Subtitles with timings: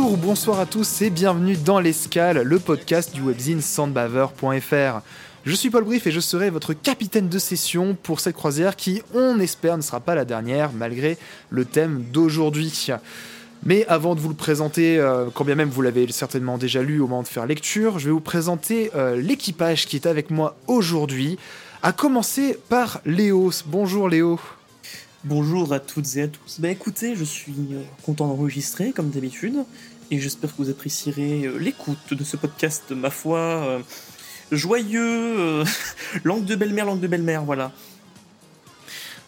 [0.00, 5.02] Bonjour ou bonsoir à tous et bienvenue dans l'Escale, le podcast du webzine sandbaver.fr.
[5.44, 9.02] Je suis Paul Brief et je serai votre capitaine de session pour cette croisière qui,
[9.12, 11.18] on espère, ne sera pas la dernière malgré
[11.50, 12.86] le thème d'aujourd'hui.
[13.62, 17.00] Mais avant de vous le présenter, euh, quand bien même vous l'avez certainement déjà lu
[17.00, 20.56] au moment de faire lecture, je vais vous présenter euh, l'équipage qui est avec moi
[20.66, 21.36] aujourd'hui.
[21.82, 23.50] À commencer par Léo.
[23.66, 24.40] Bonjour Léo.
[25.22, 26.60] Bonjour à toutes et à tous.
[26.60, 29.66] Bah écoutez, je suis euh, content d'enregistrer comme d'habitude
[30.10, 33.78] et j'espère que vous apprécierez euh, l'écoute de ce podcast, ma foi, euh,
[34.52, 35.00] joyeux,
[35.38, 35.64] euh,
[36.24, 37.72] langue de belle-mère, langue de belle-mère, voilà.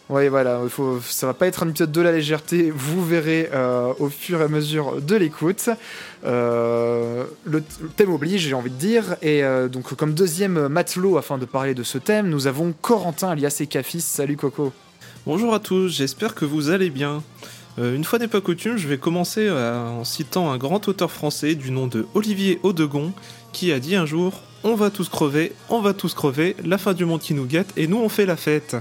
[0.09, 3.49] Oui, voilà, il faut, ça va pas être un épisode de la légèreté, vous verrez
[3.53, 5.69] euh, au fur et à mesure de l'écoute.
[6.25, 7.63] Euh, le,
[7.95, 11.73] thème oblige, j'ai envie de dire, et euh, donc comme deuxième matelot afin de parler
[11.73, 14.01] de ce thème, nous avons Corentin alias Ekafis.
[14.01, 14.73] Salut Coco.
[15.25, 17.23] Bonjour à tous, j'espère que vous allez bien.
[17.79, 21.11] Euh, une fois n'est pas coutume, je vais commencer euh, en citant un grand auteur
[21.11, 23.13] français du nom de Olivier Audegon
[23.51, 26.93] qui a dit un jour On va tous crever, on va tous crever, la fin
[26.93, 28.75] du monde qui nous guette et nous on fait la fête.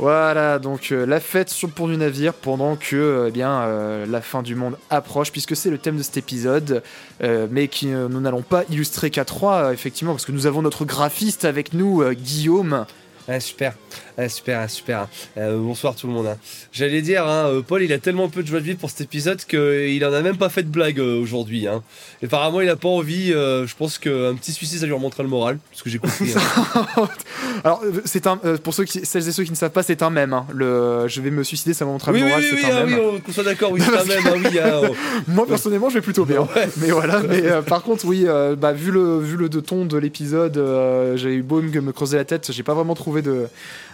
[0.00, 3.60] Voilà, donc euh, la fête sur le pont du navire pendant que euh, eh bien,
[3.60, 6.82] euh, la fin du monde approche, puisque c'est le thème de cet épisode,
[7.22, 10.46] euh, mais qui euh, nous n'allons pas illustrer qu'à trois, euh, effectivement, parce que nous
[10.46, 12.86] avons notre graphiste avec nous, euh, Guillaume.
[13.28, 13.74] Ah, super,
[14.22, 15.08] Ah, super, ah, super.
[15.38, 16.36] Euh, bonsoir tout le monde.
[16.72, 19.00] J'allais dire, hein, euh, Paul, il a tellement peu de joie de vivre pour cet
[19.00, 21.66] épisode qu'il en a même pas fait de blague euh, aujourd'hui.
[21.66, 21.82] Hein.
[22.20, 23.32] Et apparemment, il a pas envie.
[23.32, 26.34] euh, je pense qu'un petit suicide, ça lui remonterait le moral, parce que j'ai compris.
[26.36, 27.08] hein.
[27.64, 29.82] Alors, euh, c'est un, euh, pour ceux qui, celles et ceux qui ne savent pas,
[29.82, 30.34] c'est un mème.
[30.34, 30.46] hein.
[30.52, 32.84] Le, je vais me suicider, ça me oui, le moral, oui, c'est oui, un ah,
[32.86, 32.98] mème.
[32.98, 34.22] oui, on- qu'on soit d'accord, oui, c'est un même.
[34.26, 34.94] Ah, oui, ah, oh.
[35.28, 36.40] Moi personnellement, je vais plutôt bien.
[36.40, 36.68] Ouais.
[36.76, 39.86] Mais voilà, mais euh, par contre, oui, euh, bah, vu le vu le de ton
[39.86, 43.22] de l'épisode, euh, j'ai eu beau me me creuser la tête, j'ai pas vraiment trouvé
[43.22, 43.46] de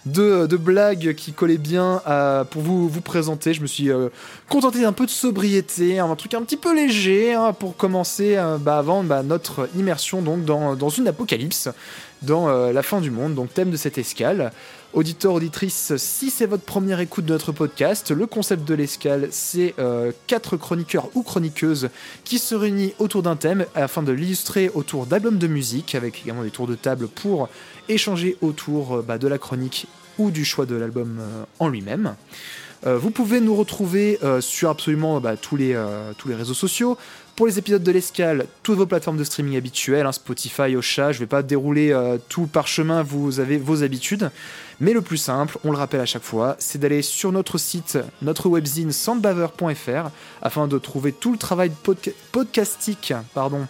[0.07, 2.03] de, de blagues qui collaient bien
[2.51, 3.55] pour vous vous présenter.
[3.55, 4.09] Je me suis euh,
[4.49, 8.59] contenté d'un peu de sobriété, un truc un petit peu léger hein, pour commencer euh,
[8.59, 11.69] bah, avant bah, notre immersion donc dans une apocalypse,
[12.23, 13.35] dans euh, la fin du monde.
[13.35, 14.53] Donc thème de cette escale.
[14.93, 19.75] Auditeur, auditrice, si c'est votre première écoute de notre podcast, le concept de l'escale, c'est
[20.27, 21.91] quatre chroniqueurs ou chroniqueuses
[22.25, 26.45] qui se réunissent autour d'un thème afin de l'illustrer autour d'albums de musique, avec également
[26.45, 27.51] des tours de table pour
[27.91, 29.87] échanger autour bah, de la chronique
[30.19, 32.15] ou du choix de l'album euh, en lui-même.
[32.87, 35.79] Euh, vous pouvez nous retrouver euh, sur absolument bah, tous, les,
[36.19, 36.97] tous les réseaux sociaux.
[37.35, 41.19] Pour les épisodes de l'escale, toutes vos plateformes de streaming habituelles, hein, Spotify, Ocha, je
[41.19, 41.95] vais pas dérouler
[42.31, 44.31] tout par chemin, vous avez vos habitudes.
[44.81, 47.99] Mais le plus simple, on le rappelle à chaque fois, c'est d'aller sur notre site,
[48.23, 50.09] notre webzine sandbaver.fr
[50.41, 53.67] afin de trouver tout le travail podca- podcastique pardon,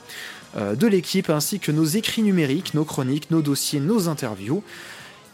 [0.57, 4.63] de l'équipe ainsi que nos écrits numériques, nos chroniques, nos dossiers, nos interviews.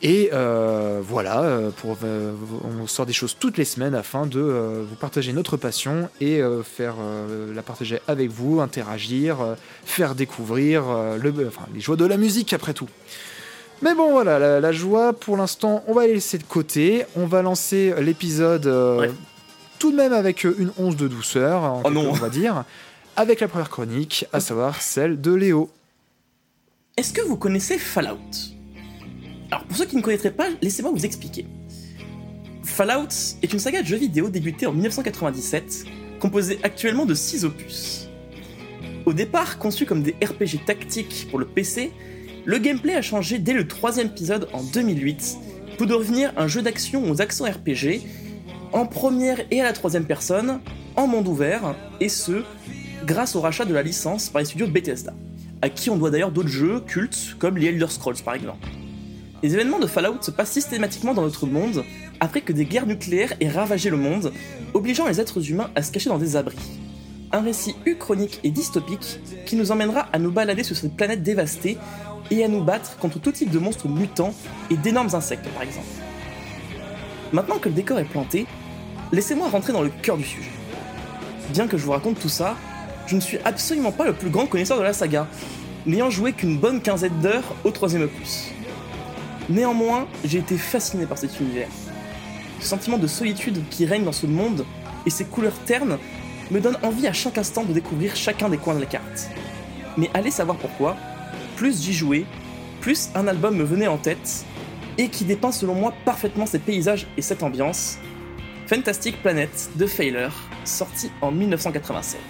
[0.04, 2.32] Et euh, voilà, euh, pour, euh,
[2.64, 6.42] on sort des choses toutes les semaines afin de euh, vous partager notre passion et
[6.42, 9.54] euh, faire euh, la partager avec vous, interagir, euh,
[9.84, 12.88] faire découvrir euh, le, enfin, les joies de la musique après tout.
[13.80, 17.26] Mais bon voilà, la, la joie pour l'instant on va la laisser de côté, on
[17.26, 19.10] va lancer l'épisode euh, Ouais.
[19.78, 22.08] tout de même avec une once de douceur, en Oh non.
[22.10, 22.64] on va dire,
[23.16, 25.70] avec la première chronique, à savoir celle de Léo.
[26.96, 28.18] Est-ce que vous connaissez Fallout?
[29.52, 31.44] Alors pour ceux qui ne connaîtraient pas, laissez-moi vous expliquer.
[32.64, 35.84] Fallout est une saga de jeux vidéo débutée en 1997,
[36.20, 38.08] composée actuellement de 6 opus.
[39.04, 41.92] Au départ conçu comme des RPG tactiques pour le PC,
[42.46, 45.36] le gameplay a changé dès le troisième épisode en 2008
[45.76, 48.00] pour devenir un jeu d'action aux accents RPG,
[48.72, 50.60] en première et à la troisième personne,
[50.96, 52.42] en monde ouvert, et ce,
[53.04, 55.12] grâce au rachat de la licence par les studios Bethesda,
[55.60, 58.66] à qui on doit d'ailleurs d'autres jeux cultes comme les Elder Scrolls par exemple.
[59.42, 61.84] Les événements de Fallout se passent systématiquement dans notre monde
[62.20, 64.32] après que des guerres nucléaires aient ravagé le monde,
[64.72, 66.56] obligeant les êtres humains à se cacher dans des abris.
[67.32, 71.76] Un récit uchronique et dystopique qui nous emmènera à nous balader sur cette planète dévastée
[72.30, 74.32] et à nous battre contre tout type de monstres mutants
[74.70, 75.86] et d'énormes insectes par exemple.
[77.32, 78.46] Maintenant que le décor est planté,
[79.10, 80.50] laissez-moi rentrer dans le cœur du sujet.
[81.50, 82.56] Bien que je vous raconte tout ça,
[83.08, 85.26] je ne suis absolument pas le plus grand connaisseur de la saga,
[85.84, 88.51] n'ayant joué qu'une bonne quinzaine d'heures au troisième opus.
[89.48, 91.68] Néanmoins, j'ai été fasciné par cet univers.
[92.60, 94.64] ce sentiment de solitude qui règne dans ce monde
[95.04, 95.98] et ses couleurs ternes
[96.52, 99.30] me donnent envie à chaque instant de découvrir chacun des coins de la carte.
[99.96, 100.96] Mais allez savoir pourquoi,
[101.56, 102.24] plus j'y jouais,
[102.80, 104.44] plus un album me venait en tête
[104.96, 107.98] et qui dépeint selon moi parfaitement ces paysages et cette ambiance.
[108.68, 110.32] Fantastic Planet de Failure,
[110.64, 112.20] sorti en 1987.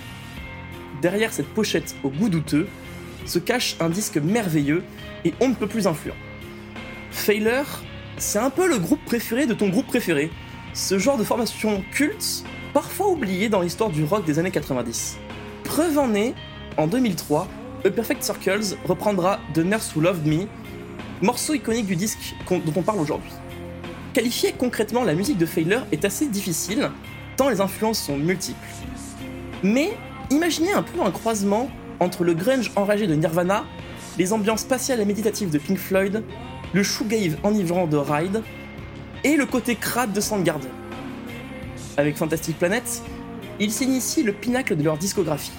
[1.03, 2.69] Derrière cette pochette au goût douteux
[3.27, 4.83] se cache un disque merveilleux
[5.25, 6.17] et on ne peut plus influent.
[7.13, 7.83] Failure,
[8.17, 10.31] c'est un peu le groupe préféré de ton groupe préféré,
[10.75, 12.43] ce genre de formation culte,
[12.73, 15.19] parfois oublié dans l'histoire du rock des années 90.
[15.63, 16.35] Preuve en est,
[16.79, 17.47] en 2003,
[17.85, 20.47] A Perfect Circles reprendra The Nurse Who Loved Me,
[21.21, 23.31] morceau iconique du disque dont on parle aujourd'hui.
[24.15, 26.91] Qualifier concrètement la musique de Failure est assez difficile,
[27.37, 28.59] tant les influences sont multiples.
[29.63, 29.93] Mais
[30.31, 31.71] imaginez un peu un croisement
[32.01, 33.65] entre le grunge enragé de Nirvana,
[34.19, 36.25] les ambiances spatiales et méditatives de Pink Floyd,
[36.73, 38.43] le shoegave enivrant de Ride,
[39.25, 40.71] et le côté crade de Soundgarden.
[41.97, 43.03] Avec Fantastic Planet,
[43.61, 45.53] ils s'initient le pinacle de leur discographie,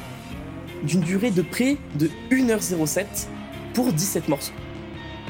[0.84, 3.06] d'une durée de près de 1h07
[3.74, 4.54] pour 17 morceaux.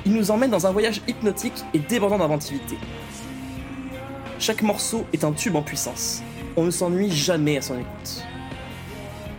[0.05, 2.77] Ils nous emmènent dans un voyage hypnotique et débordant d'inventivité.
[4.39, 6.23] Chaque morceau est un tube en puissance.
[6.57, 8.23] On ne s'ennuie jamais à son écoute.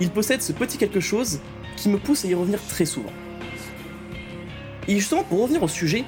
[0.01, 1.41] Il possède ce petit quelque chose
[1.77, 3.13] qui me pousse à y revenir très souvent.
[4.89, 6.05] Et justement, pour revenir au sujet,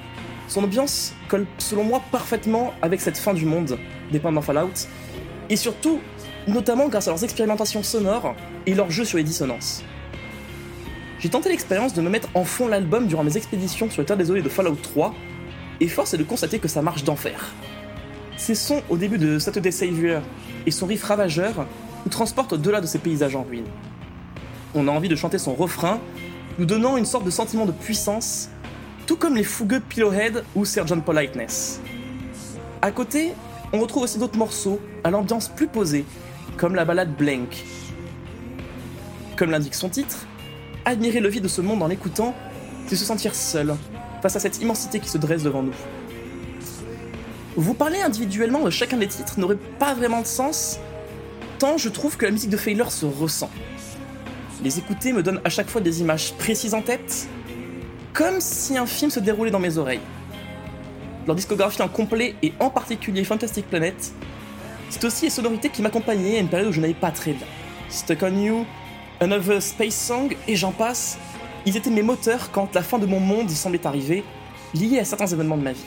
[0.48, 3.78] son ambiance colle selon moi parfaitement avec cette fin du monde
[4.12, 4.88] dépeinte dans Fallout,
[5.50, 6.00] et surtout,
[6.46, 8.34] notamment grâce à leurs expérimentations sonores
[8.66, 9.82] et leurs jeux sur les dissonances.
[11.18, 14.16] J'ai tenté l'expérience de me mettre en fond l'album durant mes expéditions sur les terres
[14.16, 15.14] désolées de Fallout 3,
[15.80, 17.52] et force est de constater que ça marche d'enfer.
[18.36, 20.22] Ses sons au début de Saturday Savior
[20.66, 21.66] et son riff ravageur
[22.04, 23.66] nous transportent au-delà de ces paysages en ruine.
[24.74, 26.00] On a envie de chanter son refrain,
[26.58, 28.50] nous donnant une sorte de sentiment de puissance,
[29.06, 31.00] tout comme les fougueux Pillowhead ou Sgt.
[31.02, 31.80] Politeness.
[32.82, 33.32] À côté,
[33.72, 36.04] on retrouve aussi d'autres morceaux à l'ambiance plus posée,
[36.56, 37.64] comme la ballade Blank.
[39.36, 40.26] Comme l'indique son titre,
[40.84, 42.34] admirer le vide de ce monde en l'écoutant,
[42.86, 43.76] c'est se sentir seul
[44.22, 45.74] face à cette immensité qui se dresse devant nous.
[47.56, 50.78] Vous parler individuellement de chacun des titres n'aurait pas vraiment de sens,
[51.58, 53.50] tant je trouve que la musique de Failure se ressent.
[54.62, 57.28] Les écouter me donne à chaque fois des images précises en tête,
[58.16, 60.00] comme si un film se déroulait dans mes oreilles.
[61.26, 63.94] Leur discographie en complet et en particulier Fantastic Planet,
[64.88, 67.46] c'est aussi les sonorités qui m'accompagnaient à une période où je n'allais pas très bien.
[67.90, 68.64] Stuck on You,
[69.20, 71.18] Another Space Song et j'en passe,
[71.66, 74.24] ils étaient mes moteurs quand la fin de mon monde semblait arriver,
[74.72, 75.84] liée à certains événements de ma vie.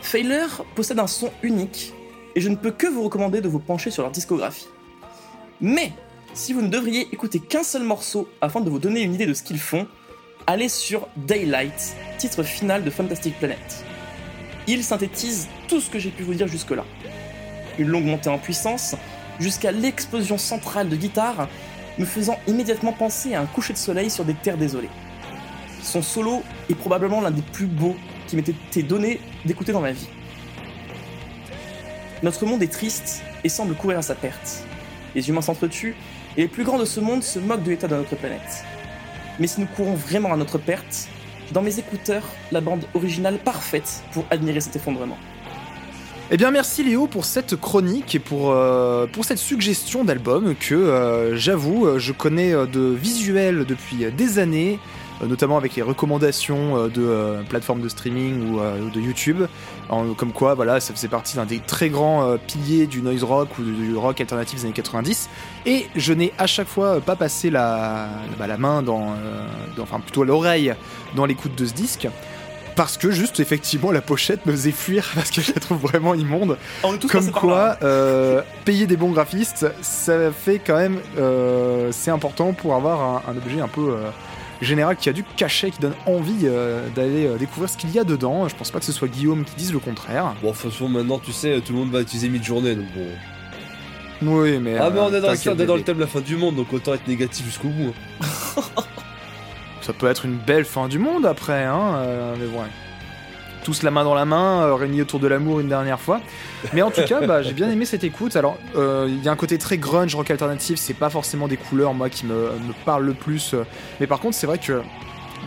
[0.00, 1.92] Failure possède un son unique
[2.34, 4.66] et je ne peux que vous recommander de vous pencher sur leur discographie.
[5.60, 5.92] Mais
[6.32, 9.34] si vous ne devriez écouter qu'un seul morceau afin de vous donner une idée de
[9.34, 9.86] ce qu'ils font,
[10.46, 13.84] allez sur Daylight, titre final de Fantastic Planet.
[14.66, 16.84] Il synthétise tout ce que j'ai pu vous dire jusque-là.
[17.78, 18.94] Une longue montée en puissance,
[19.40, 21.48] jusqu'à l'explosion centrale de guitare,
[21.98, 24.90] me faisant immédiatement penser à un coucher de soleil sur des terres désolées.
[25.82, 29.92] Son solo est probablement l'un des plus beaux qui m'était été donné d'écouter dans ma
[29.92, 30.08] vie.
[32.22, 34.64] Notre monde est triste et semble courir à sa perte.
[35.14, 35.94] Les humains s'entretuent
[36.36, 38.64] et les plus grands de ce monde se moquent de l'état de notre planète.
[39.38, 41.08] Mais si nous courons vraiment à notre perte,
[41.52, 45.18] dans mes écouteurs, la bande originale parfaite pour admirer cet effondrement.
[46.30, 51.36] Eh bien, merci Léo pour cette chronique et pour, euh, cette suggestion d'album que euh,
[51.36, 54.78] j'avoue, euh, je connais de visuel depuis des années,
[55.22, 59.42] notamment avec les recommandations euh, de euh, plateformes de streaming ou euh, de YouTube.
[59.88, 63.22] En- comme quoi, voilà, ça faisait partie d'un des très grands euh, piliers du noise
[63.24, 65.28] rock ou du, rock alternatif des années 90.
[65.66, 69.82] Et je n'ai à chaque fois pas passé la, bah, la main dans, euh, dans-
[69.84, 70.74] enfin plutôt l'oreille
[71.14, 72.08] dans l'écoute de ce disque.
[72.76, 76.12] Parce que juste effectivement la pochette me faisait fuir parce que je la trouve vraiment
[76.14, 76.58] immonde.
[76.82, 81.90] On est tous Comme quoi, euh, payer des bons graphistes, ça fait quand même, euh,
[81.92, 84.10] c'est important pour avoir un, un objet un peu euh,
[84.64, 87.98] général qui a du cachet, qui donne envie euh, d'aller euh, découvrir ce qu'il y
[87.98, 88.48] a dedans.
[88.48, 90.34] Je pense pas que ce soit Guillaume qui dise le contraire.
[90.42, 93.06] Bon, de toute façon, maintenant, tu sais, tout le monde va utiliser mid-journée, donc bon.
[94.22, 94.76] Oui, mais.
[94.78, 96.20] Ah, mais on euh, est dans, t'inquiète, on est dans le thème de la fin
[96.20, 97.92] du monde, donc autant être négatif jusqu'au bout.
[98.20, 98.62] hein.
[99.80, 101.96] Ça peut être une belle fin du monde après, hein.
[101.96, 102.60] euh, mais bon.
[102.60, 102.68] ouais.
[103.64, 106.20] Tous la main dans la main, euh, réunis autour de l'amour une dernière fois.
[106.74, 108.36] Mais en tout cas, bah, j'ai bien aimé cette écoute.
[108.36, 110.78] Alors, euh, il y a un côté très grunge, rock alternatif.
[110.78, 112.50] C'est pas forcément des couleurs, moi, qui me,
[112.84, 113.54] parlent le plus.
[113.54, 113.64] euh.
[114.00, 114.82] Mais par contre, c'est vrai que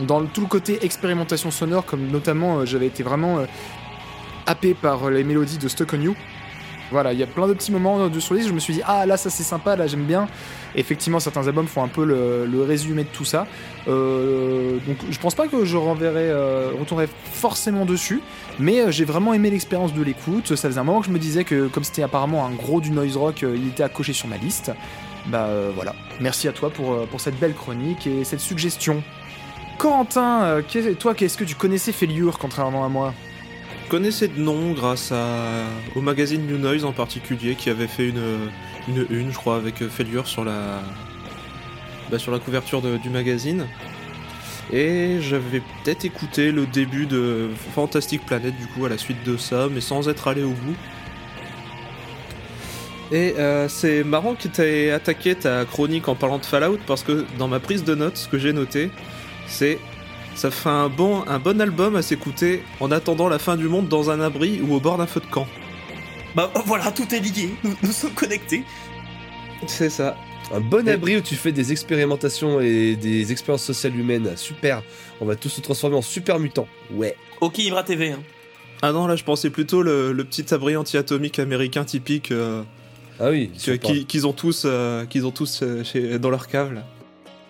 [0.00, 3.38] dans tout le côté expérimentation sonore, comme notamment j'avais été vraiment
[4.46, 6.14] happé par les mélodies de Stuck on You,
[6.90, 8.82] Voilà, il y a plein de petits moments de sur les je me suis dit
[8.86, 10.26] ah là ça c'est sympa, là j'aime bien.
[10.74, 13.46] Effectivement, certains albums font un peu le, résumé de tout ça.
[13.88, 18.20] Euh, donc je pense pas que je renverrai, euh, retournerai forcément dessus,
[18.58, 20.54] mais euh, j'ai vraiment aimé l'expérience de l'écoute.
[20.54, 22.90] Ça faisait un moment que je me disais que comme c'était apparemment un gros du
[22.90, 24.72] noise rock, il était à cocher sur ma liste.
[25.26, 29.02] Bah voilà, merci à toi pour, pour cette belle chronique et cette suggestion.
[29.76, 30.62] Corentin,
[30.98, 33.14] toi, qu'est-ce que tu connaissais Failure contrairement à moi?
[33.88, 35.12] Connaissais de nom grâce
[35.96, 38.50] au magazine New Noise en particulier qui avait fait une,
[39.10, 40.82] une je crois, avec euh, Failure sur la,
[42.10, 43.66] bah, sur la couverture du magazine.
[44.72, 49.36] Et j'avais peut-être écouté le début de Fantastic Planet du coup à la suite de
[49.36, 50.76] ça, mais sans être allé au bout.
[53.10, 57.24] Et euh, c'est marrant que tu attaqué ta chronique en parlant de Fallout parce que
[57.38, 58.90] dans ma prise de notes, ce que j'ai noté,
[59.46, 59.78] c'est
[60.38, 63.88] ça fait un bon, un bon album à s'écouter en attendant la fin du monde
[63.88, 65.46] dans un abri ou au bord d'un feu de camp.
[66.34, 68.62] Bah voilà, tout est lié, nous, nous sommes connectés.
[69.66, 70.16] C'est ça.
[70.54, 74.32] Un bon Et- abri où tu fais des expérimentations et des expériences sociales humaines.
[74.36, 74.82] Super.
[75.20, 76.68] On va tous se transformer en super mutants.
[76.92, 77.16] Ouais.
[77.40, 78.12] Ok, Ibra TV.
[78.12, 78.20] Hein.
[78.82, 82.62] Ah non, là je pensais plutôt le, le petit abri anti-atomique américain typique euh,
[83.18, 83.50] Ah oui,
[84.06, 86.72] qu'ils ont tous, euh, qu'ils ont tous euh, chez, dans leur cave.
[86.72, 86.84] là.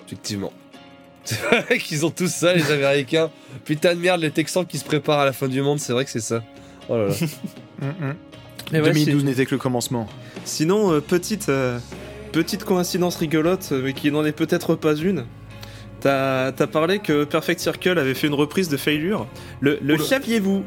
[0.07, 0.53] Effectivement.
[1.51, 3.31] C'est vrai qu'ils ont tous ça, les Américains.
[3.65, 6.05] Putain de merde, les Texans qui se préparent à la fin du monde, c'est vrai
[6.05, 6.43] que c'est ça.
[6.89, 7.15] Oh là là.
[8.73, 10.07] Mais ouais, 2012 n'était que le commencement.
[10.45, 11.79] Sinon, euh, petite, euh,
[12.33, 15.25] petite coïncidence rigolote, euh, mais qui n'en est peut-être pas une.
[16.01, 19.27] T'as as parlé que Perfect Circle avait fait une reprise de Failure.
[19.61, 20.65] Le, le saviez-vous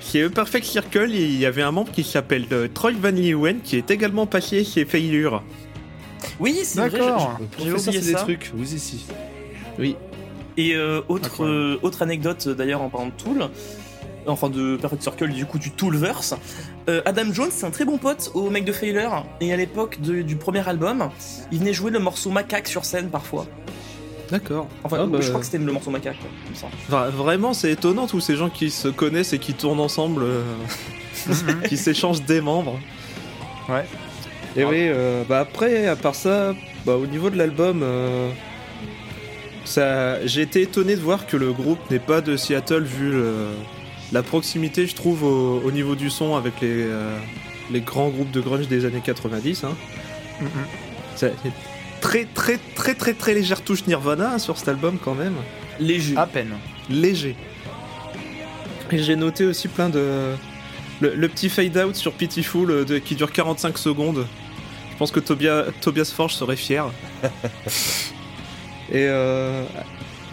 [0.00, 3.76] Chez Perfect Circle, il y avait un membre qui s'appelle euh, Troy Van Leeuwen qui
[3.76, 5.42] est également passé chez Failure.
[6.38, 6.90] Oui, c'est vrai.
[6.90, 7.38] D'accord.
[7.58, 9.06] j'ai- oublié c'est des trucs, vous ici.
[9.78, 9.96] Oui.
[10.56, 13.48] Et euh, autre, euh, autre anecdote euh, d'ailleurs en parlant de Tool,
[14.26, 16.34] enfin de Perfect Circle, du coup du Toolverse.
[16.88, 19.98] Euh, Adam Jones, c'est un très bon pote au mec de Failure, et à l'époque
[20.00, 21.08] du premier album,
[21.50, 23.46] il venait jouer le morceau Macaque sur scène parfois.
[24.30, 24.66] D'accord.
[24.84, 26.66] Enfin, Ah, bah, je crois que c'était le morceau Macaque, quoi, comme ça.
[26.90, 30.42] vra- vraiment, c'est étonnant tous ces gens qui se connaissent et qui tournent ensemble, euh,
[31.68, 32.78] qui s'échangent des membres.
[33.68, 33.84] Ouais.
[34.56, 38.30] Et oui, euh, bah après, à part ça, bah, au niveau de l'album, euh,
[39.72, 43.48] ça, j'ai été étonné de voir que le groupe n'est pas de Seattle vu le-
[44.12, 47.16] la proximité, je trouve, au, au niveau du son avec les, euh,
[47.70, 49.64] les grands groupes de grunge des années 90.
[49.64, 49.74] Hein.
[51.16, 51.56] Ça- il y a
[52.00, 55.34] très très très très très légère touche Nirvana hein, sur cet album quand même,
[55.80, 56.16] Léger.
[56.16, 56.52] À peine.
[56.90, 57.36] léger.
[58.90, 60.34] Et j'ai noté aussi plein de
[61.00, 64.26] le, le petit fade out sur Pitiful euh, de- qui dure 45 secondes.
[64.92, 66.86] Je pense que Tobias, Tobias Forge serait fier.
[68.92, 69.64] Et euh,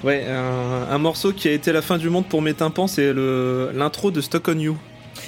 [0.03, 3.13] ouais, un, un morceau qui a été la fin du monde pour mes tympans, c'est
[3.13, 4.77] le l'intro de Stock on You.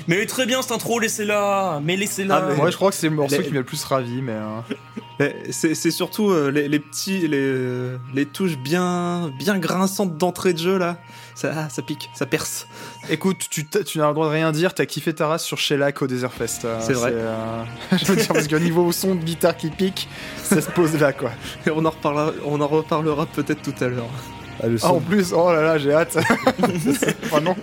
[0.08, 3.16] Mais très bien cette intro, laissez-la Mais laissez-la Ah, Moi, je crois que c'est le
[3.16, 4.34] morceau Les- qui m'a le plus ravi, mais.
[4.34, 4.60] euh,
[5.20, 10.54] Mais C'est c'est surtout euh, les, les petits, les, les touches bien, bien grinçantes d'entrée
[10.54, 10.98] de jeu là.
[11.36, 12.68] Ça, ah, ça pique, ça perce.
[13.10, 15.58] Écoute, tu, t'as- tu n'as le droit de rien dire, t'as kiffé ta race sur
[15.58, 16.66] Shellac au Desert Fest.
[16.66, 17.12] euh, C'est vrai.
[17.14, 17.64] euh,
[17.98, 20.08] je veux dire, parce qu'au niveau son de guitare qui pique,
[20.44, 21.32] ça se pose là, quoi.
[21.66, 24.10] Et on en reparlera, on en reparlera peut-être tout à l'heure.
[24.62, 26.18] Ah, Ah, en plus, oh là là, j'ai hâte.
[27.32, 27.56] oh non.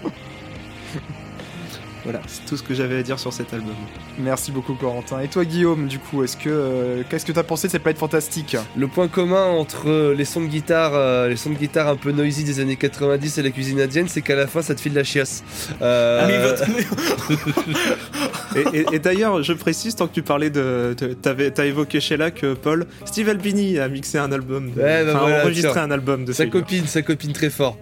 [2.11, 3.75] Voilà, c'est tout ce que j'avais à dire sur cet album.
[4.19, 5.21] Merci beaucoup, Corentin.
[5.21, 7.99] Et toi, Guillaume, du coup, est-ce que euh, qu'est-ce que t'as pensé de cette planète
[7.99, 8.57] fantastique?
[8.79, 11.97] Le point commun entre euh, les sons de guitare, euh, les sons de guitare un
[11.97, 14.81] peu noisy des années 90 et la cuisine indienne, c'est qu'à la fin ça te
[14.81, 15.45] file la chiasse.
[15.83, 16.65] Euh, Ah, mais votre-
[18.57, 20.95] Et, et- et d'ailleurs, je précise, tant que tu parlais de.
[20.99, 22.87] de- t'avais- T'as évoqué Shellac, euh, Paul.
[23.05, 24.71] Steve Albini a mixé un album.
[24.73, 26.53] De, Ouais, bah voilà, enregistré un album de Sa Failure.
[26.53, 27.77] copine, sa copine très fort.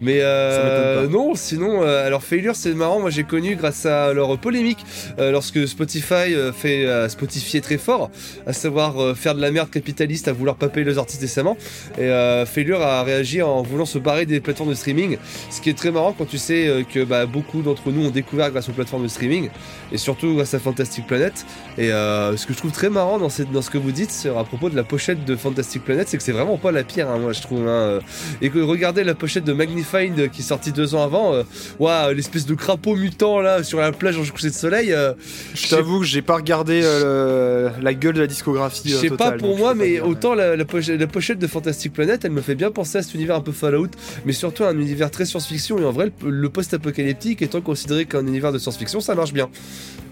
[0.00, 3.00] Mais Ça euh, non, sinon, euh, alors Failure, c'est marrant.
[3.00, 4.84] Moi, j'ai connu grâce à leur polémique
[5.18, 8.10] euh, lorsque Spotify euh, fait euh, Spotify très fort,
[8.46, 11.56] à savoir faire de la merde capitaliste, à vouloir pas payer les artistes décemment.
[11.98, 12.10] Et
[12.46, 15.16] Failure a réagi en voulant se barrer des plateformes de streaming,
[15.50, 18.50] ce qui est très marrant quand tu sais que bah, beaucoup d'entre nous ont découvert
[18.50, 19.48] grâce aux plateformes de streaming
[19.92, 21.46] et surtout grâce à Fantastic Planet.
[21.78, 24.76] Et ce que je trouve très marrant dans, ce que vous dites à propos de
[24.76, 27.42] la pochette de Fantastic Planet, c'est que c'est vraiment pas la pire, hein, moi je
[27.42, 27.68] trouve.
[27.68, 28.00] hein.
[28.40, 31.42] Et que regardez la pochette de Magnified qui est sortie deux ans avant, euh,
[31.78, 34.92] ouah, l'espèce de crapaud mutant là sur la plage en coucher de soleil.
[34.92, 35.12] euh,
[35.54, 38.88] Je t'avoue que j'ai pas regardé euh, la gueule de la discographie.
[38.90, 41.46] je euh, sais pas pour moi, mais dire, autant la, la pochette, la pochette de
[41.46, 43.88] Fantastic Planet, elle me fait bien penser à cet univers un peu Fallout,
[44.24, 45.78] mais surtout un univers très science-fiction.
[45.78, 49.48] Et en vrai, le, le post-apocalyptique étant considéré qu'un univers de science-fiction, ça marche bien.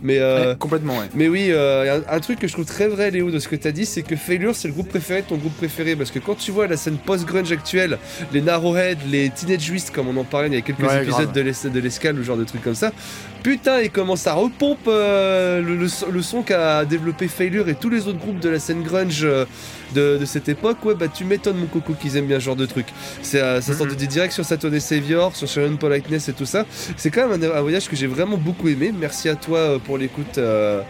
[0.02, 1.06] Mais Ouais, complètement, ouais.
[1.14, 3.70] Mais oui, un, un truc que je trouve très vrai, Léo, de ce que t'as
[3.72, 5.94] dit, c'est que Failure, c'est le groupe préféré de ton groupe préféré.
[5.96, 7.98] Parce que quand tu vois la scène post-grunge actuelle,
[8.32, 11.32] les Narrowhead, les Teenage Wist, comme on en parlait il y a quelques Ouais, épisodes
[11.32, 11.72] grave.
[11.72, 12.92] de l'escale ou genre de trucs comme ça,
[13.42, 18.06] Putain, et comment ça repompe euh, le, le- son qu'a développé Failure et tous les
[18.06, 19.46] autres groupes de la scène grunge euh,
[19.94, 20.84] de, de cette époque.
[20.84, 22.86] Ouais, bah tu m'étonnes, mon coco, qu'ils aiment bien ce genre de truc.
[23.22, 23.94] C'est, euh, ça sort Mhm.
[23.94, 26.64] des directs sur Saturday Savior, sur Sharon Politeness et tout ça.
[26.96, 28.92] C'est quand même un, un voyage que j'ai vraiment beaucoup aimé.
[28.98, 30.82] Merci à toi euh, pour l'écoute, euh,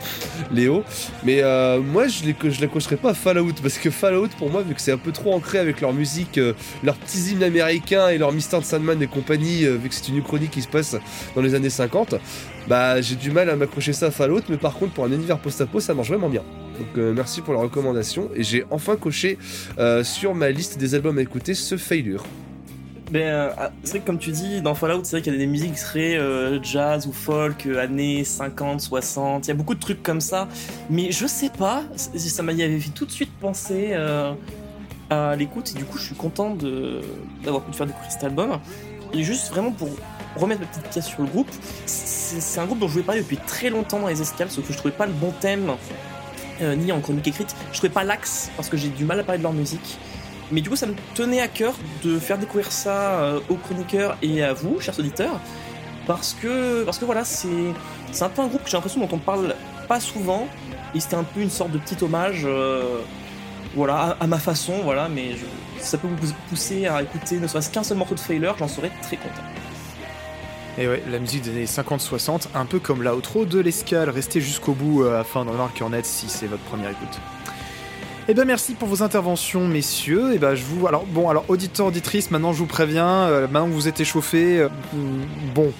[0.52, 0.84] Léo.
[1.24, 4.62] Mais euh, moi, je ne je l'accrocherai pas à Fallout parce que Fallout, pour moi,
[4.62, 6.52] vu que c'est un peu trop ancré avec leur musique, euh,
[6.82, 8.62] leur petits hymnes américains et leur Mr.
[8.62, 10.96] Sandman et compagnie, vu que c'est une chronique qui se passe
[11.34, 12.14] dans les années 50,
[12.68, 14.42] bah j'ai du mal à m'accrocher ça à Fallout.
[14.48, 16.42] Mais par contre, pour un univers post-apo, ça marche vraiment bien.
[16.80, 18.30] Donc euh, merci pour la recommandation.
[18.34, 19.38] Et j'ai enfin coché
[19.78, 22.24] euh, sur ma liste des albums à écouter ce Failure.
[23.10, 25.36] Ben, euh, ah, c'est vrai que comme tu dis, dans Fallout, c'est vrai qu'il y
[25.36, 29.54] a des musiques qui seraient euh, jazz ou folk, années 50, 60, il y a
[29.54, 30.48] beaucoup de trucs comme ça.
[30.88, 33.94] Mais je sais pas, c- ça m'a y avait fait tout de suite penser
[35.10, 36.56] à l'écoute, et du coup, je suis content
[37.42, 38.60] d'avoir pu faire découvrir cet album.
[39.12, 39.88] Et juste vraiment pour
[40.36, 41.48] remettre ma petite pièce sur le groupe,
[41.86, 44.72] c'est un groupe dont je voulais parler depuis très longtemps dans les escales, sauf que
[44.72, 45.72] je trouvais pas le bon thème,
[46.76, 47.54] ni en chronique écrite.
[47.72, 49.98] Je trouvais pas l'axe, parce que j'ai du mal à parler de leur musique.
[50.52, 54.16] Mais du coup, ça me tenait à cœur de faire découvrir ça euh, aux chroniqueurs
[54.22, 55.38] et à vous, chers auditeurs,
[56.06, 59.54] parce que, voilà, c'est un peu un groupe que j'ai l'impression dont on parle
[59.86, 60.48] pas souvent,
[60.94, 62.98] et c'était un peu une sorte de petit hommage, euh,
[63.76, 67.46] voilà, à, à ma façon, voilà, mais je- ça peut vous pousser à écouter ne
[67.46, 69.42] serait-ce qu'un seul morceau de Failure, j'en serais très content.
[70.80, 74.08] Et ouais, la musique des années 50-60, un peu comme l'outro de l'escale.
[74.08, 77.20] Restez jusqu'au bout euh, afin d'en avoir cœur net si c'est votre première écoute.
[78.28, 80.32] Eh ben merci pour vos interventions, messieurs.
[80.32, 83.66] Et ben je vous, alors bon, alors auditeur, auditrice, maintenant je vous préviens, euh, maintenant
[83.66, 84.68] que vous êtes échauffés, euh,
[85.54, 85.70] bon,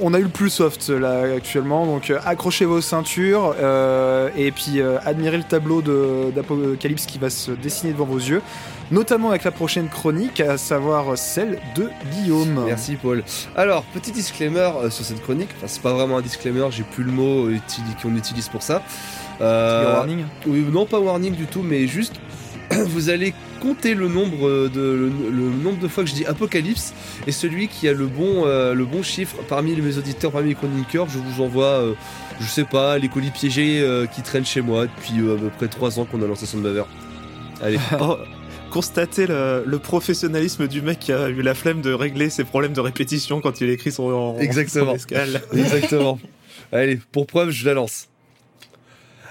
[0.00, 4.50] on a eu le plus soft là actuellement, donc euh, accrochez vos ceintures euh, et
[4.52, 8.42] puis euh, admirez le tableau de- d'Apocalypse qui va se dessiner devant vos yeux,
[8.90, 12.64] notamment avec la prochaine chronique, à savoir celle de Guillaume.
[12.66, 13.22] Merci Paul.
[13.56, 15.48] Alors, petit disclaimer euh, sur cette chronique.
[15.56, 17.56] Enfin, c'est pas vraiment un disclaimer, j'ai plus le mot euh,
[18.02, 18.82] qu'on utilise pour ça.
[19.40, 20.24] Euh, warning.
[20.46, 22.14] Oui, non, pas warning du tout, mais juste,
[22.86, 26.24] vous allez compter le nombre euh, de le, le nombre de fois que je dis
[26.26, 26.92] apocalypse
[27.26, 30.54] et celui qui a le bon euh, le bon chiffre parmi mes auditeurs, parmi les
[30.54, 31.94] chroniqueurs, je vous envoie, euh,
[32.40, 35.48] je sais pas, les colis piégés euh, qui traînent chez moi depuis euh, à peu
[35.48, 36.88] près 3 ans qu'on a lancé son baveur.
[37.62, 37.78] Allez.
[38.00, 38.16] Oh,
[38.70, 42.74] constatez le, le professionnalisme du mec qui a eu la flemme de régler ses problèmes
[42.74, 44.96] de répétition quand il écrit son en, Exactement.
[44.98, 45.56] son.
[45.56, 46.18] Exactement.
[46.72, 48.08] Allez, pour preuve, je la lance.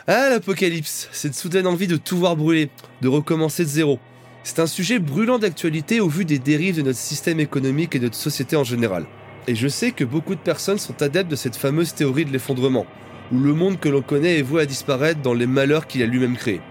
[0.07, 2.69] Ah, l'apocalypse, cette soudaine envie de tout voir brûler,
[3.01, 3.99] de recommencer de zéro.
[4.43, 8.03] C'est un sujet brûlant d'actualité au vu des dérives de notre système économique et de
[8.03, 9.07] notre société en général.
[9.47, 12.85] Et je sais que beaucoup de personnes sont adeptes de cette fameuse théorie de l'effondrement,
[13.31, 16.05] où le monde que l'on connaît est voué à disparaître dans les malheurs qu'il a
[16.05, 16.61] lui-même créés.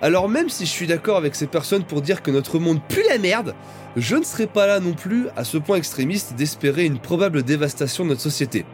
[0.00, 3.04] Alors même si je suis d'accord avec ces personnes pour dire que notre monde pue
[3.10, 3.54] la merde,
[3.98, 8.04] je ne serai pas là non plus, à ce point extrémiste, d'espérer une probable dévastation
[8.04, 8.64] de notre société.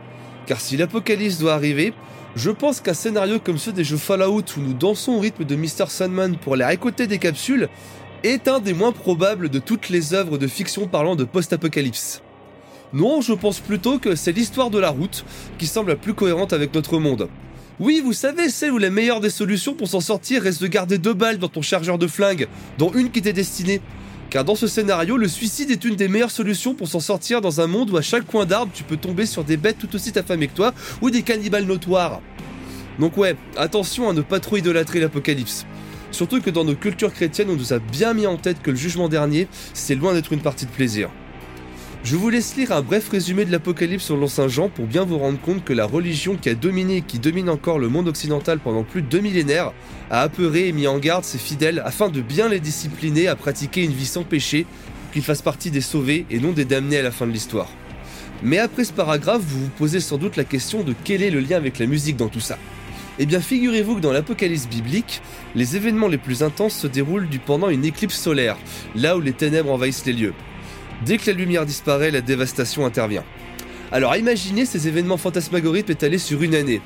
[0.46, 1.92] Car si l'apocalypse doit arriver,
[2.36, 5.56] je pense qu'un scénario comme ceux des jeux Fallout où nous dansons au rythme de
[5.56, 5.88] Mr.
[5.88, 7.70] Sandman pour aller récolter des capsules
[8.24, 12.22] est un des moins probables de toutes les œuvres de fiction parlant de post-apocalypse.
[12.92, 15.24] Non, je pense plutôt que c'est l'histoire de la route
[15.58, 17.28] qui semble la plus cohérente avec notre monde.
[17.80, 20.98] Oui, vous savez, celle où la meilleure des solutions pour s'en sortir reste de garder
[20.98, 23.80] deux balles dans ton chargeur de flingue, dont une qui t'est destinée.
[24.30, 27.60] Car dans ce scénario, le suicide est une des meilleures solutions pour s'en sortir dans
[27.60, 30.18] un monde où à chaque coin d'arbre, tu peux tomber sur des bêtes tout aussi
[30.18, 32.20] affamées que toi ou des cannibales notoires.
[32.98, 35.64] Donc ouais, attention à ne pas trop idolâtrer l'apocalypse.
[36.10, 38.76] Surtout que dans nos cultures chrétiennes, on nous a bien mis en tête que le
[38.76, 41.10] jugement dernier, c'est loin d'être une partie de plaisir.
[42.06, 45.18] Je vous laisse lire un bref résumé de l'Apocalypse sur l'an Saint-Jean pour bien vous
[45.18, 48.60] rendre compte que la religion qui a dominé et qui domine encore le monde occidental
[48.60, 49.72] pendant plus de deux millénaires
[50.08, 53.82] a apeuré et mis en garde ses fidèles afin de bien les discipliner à pratiquer
[53.82, 57.02] une vie sans péché, pour qu'ils fassent partie des sauvés et non des damnés à
[57.02, 57.72] la fin de l'histoire.
[58.40, 61.40] Mais après ce paragraphe, vous vous posez sans doute la question de quel est le
[61.40, 62.56] lien avec la musique dans tout ça.
[63.18, 65.22] Eh bien, figurez-vous que dans l'Apocalypse biblique,
[65.56, 68.58] les événements les plus intenses se déroulent du pendant une éclipse solaire,
[68.94, 70.34] là où les ténèbres envahissent les lieux.
[71.04, 73.24] Dès que la lumière disparaît, la dévastation intervient.
[73.92, 76.80] Alors imaginez ces événements fantasmagoriques étalés sur une année.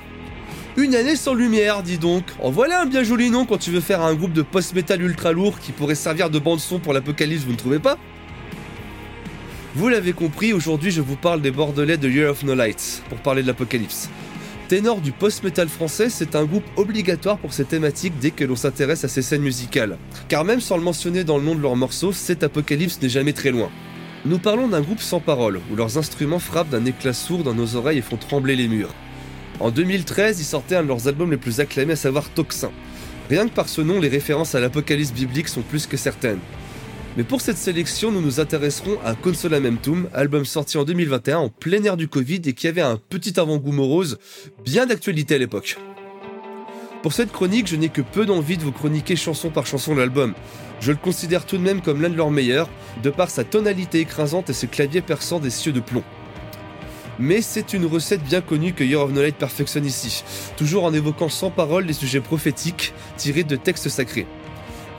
[0.76, 2.24] Une année sans lumière, dis donc.
[2.40, 5.32] En voilà un bien joli nom quand tu veux faire un groupe de post-metal ultra
[5.32, 7.98] lourd qui pourrait servir de bande-son pour l'apocalypse, vous ne trouvez pas?
[9.74, 13.18] Vous l'avez compris, aujourd'hui je vous parle des Bordelais de Year of No Lights, pour
[13.18, 14.10] parler de l'apocalypse.
[14.68, 19.04] Ténor du post-metal français, c'est un groupe obligatoire pour ces thématiques dès que l'on s'intéresse
[19.04, 19.98] à ces scènes musicales.
[20.28, 23.32] Car même sans le mentionner dans le nom de leur morceau, cet apocalypse n'est jamais
[23.32, 23.70] très loin.
[24.26, 27.76] Nous parlons d'un groupe sans parole, où leurs instruments frappent d'un éclat sourd dans nos
[27.76, 28.94] oreilles et font trembler les murs.
[29.60, 32.70] En 2013, ils sortaient un de leurs albums les plus acclamés, à savoir Toxin.
[33.30, 36.40] Rien que par ce nom, les références à l'apocalypse biblique sont plus que certaines.
[37.16, 41.82] Mais pour cette sélection, nous nous intéresserons à Consolamentum, album sorti en 2021 en plein
[41.82, 44.18] air du Covid et qui avait un petit avant-goût morose,
[44.64, 45.78] bien d'actualité à l'époque.
[47.02, 50.34] Pour cette chronique, je n'ai que peu d'envie de vous chroniquer chanson par chanson l'album.
[50.80, 52.68] Je le considère tout de même comme l'un de leurs meilleurs,
[53.02, 56.02] de par sa tonalité écrasante et ses claviers perçants des cieux de plomb.
[57.18, 60.24] Mais c'est une recette bien connue que Year of No Light perfectionne ici,
[60.56, 64.26] toujours en évoquant sans parole les sujets prophétiques tirés de textes sacrés.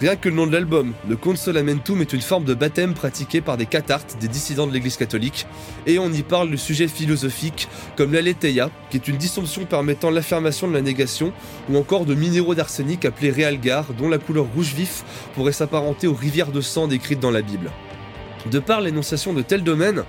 [0.01, 3.55] Rien que le nom de l'album, le Consolamentum est une forme de baptême pratiquée par
[3.55, 5.45] des cathartes, des dissidents de l'église catholique,
[5.85, 10.67] et on y parle de sujets philosophiques comme l'aletheia, qui est une dissomption permettant l'affirmation
[10.67, 11.33] de la négation,
[11.69, 15.03] ou encore de minéraux d'arsenic appelés realgar, dont la couleur rouge vif
[15.35, 17.69] pourrait s'apparenter aux rivières de sang décrites dans la Bible.
[18.49, 20.03] De par l'énonciation de tels domaines,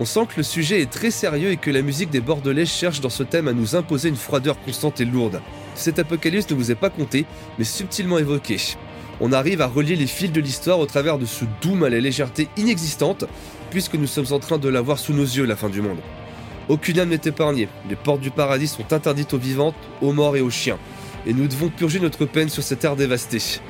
[0.00, 3.00] on sent que le sujet est très sérieux et que la musique des Bordelais cherche
[3.00, 5.40] dans ce thème à nous imposer une froideur constante et lourde.
[5.76, 7.26] Cet apocalypse ne vous est pas compté,
[7.58, 8.58] mais subtilement évoqué.
[9.20, 12.00] On arrive à relier les fils de l'histoire au travers de ce doom à la
[12.00, 13.24] légèreté inexistante,
[13.70, 15.98] puisque nous sommes en train de la voir sous nos yeux la fin du monde.
[16.68, 20.40] Aucune âme n'est épargnée, les portes du paradis sont interdites aux vivantes, aux morts et
[20.40, 20.78] aux chiens,
[21.26, 23.60] et nous devons purger notre peine sur cette terre dévastée.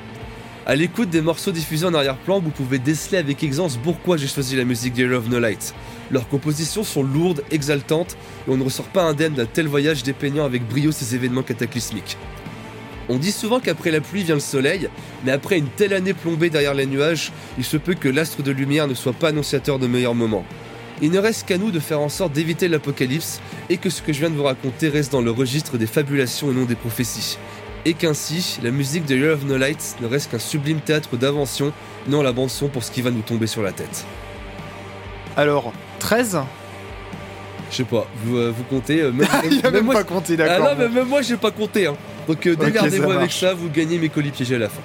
[0.68, 4.56] À l'écoute des morceaux diffusés en arrière-plan, vous pouvez déceler avec aisance pourquoi j'ai choisi
[4.56, 5.74] la musique de Love No Light.
[6.10, 8.16] Leurs compositions sont lourdes, exaltantes,
[8.48, 12.16] et on ne ressort pas indemne d'un tel voyage dépeignant avec brio ces événements cataclysmiques.
[13.08, 14.88] On dit souvent qu'après la pluie vient le soleil,
[15.24, 18.50] mais après une telle année plombée derrière les nuages, il se peut que l'astre de
[18.50, 20.44] lumière ne soit pas annonciateur de meilleurs moments.
[21.02, 24.12] Il ne reste qu'à nous de faire en sorte d'éviter l'apocalypse et que ce que
[24.12, 27.38] je viens de vous raconter reste dans le registre des fabulations et non des prophéties.
[27.84, 31.72] Et qu'ainsi, la musique de Year of No Light ne reste qu'un sublime théâtre d'invention,
[32.08, 34.04] non la bande-son pour ce qui va nous tomber sur la tête.
[35.36, 36.38] Alors, 13
[37.70, 40.34] Je sais pas, vous, euh, vous comptez, euh, même, Il a même moi, pas compté,
[40.34, 40.68] Ah d'accord.
[40.68, 41.86] non, mais même moi j'ai pas compté.
[41.86, 41.94] Hein.
[42.28, 43.40] Donc euh, Ok, démerdez-vous avec marche.
[43.40, 44.80] ça, vous gagnez mes colis piégés à la fin.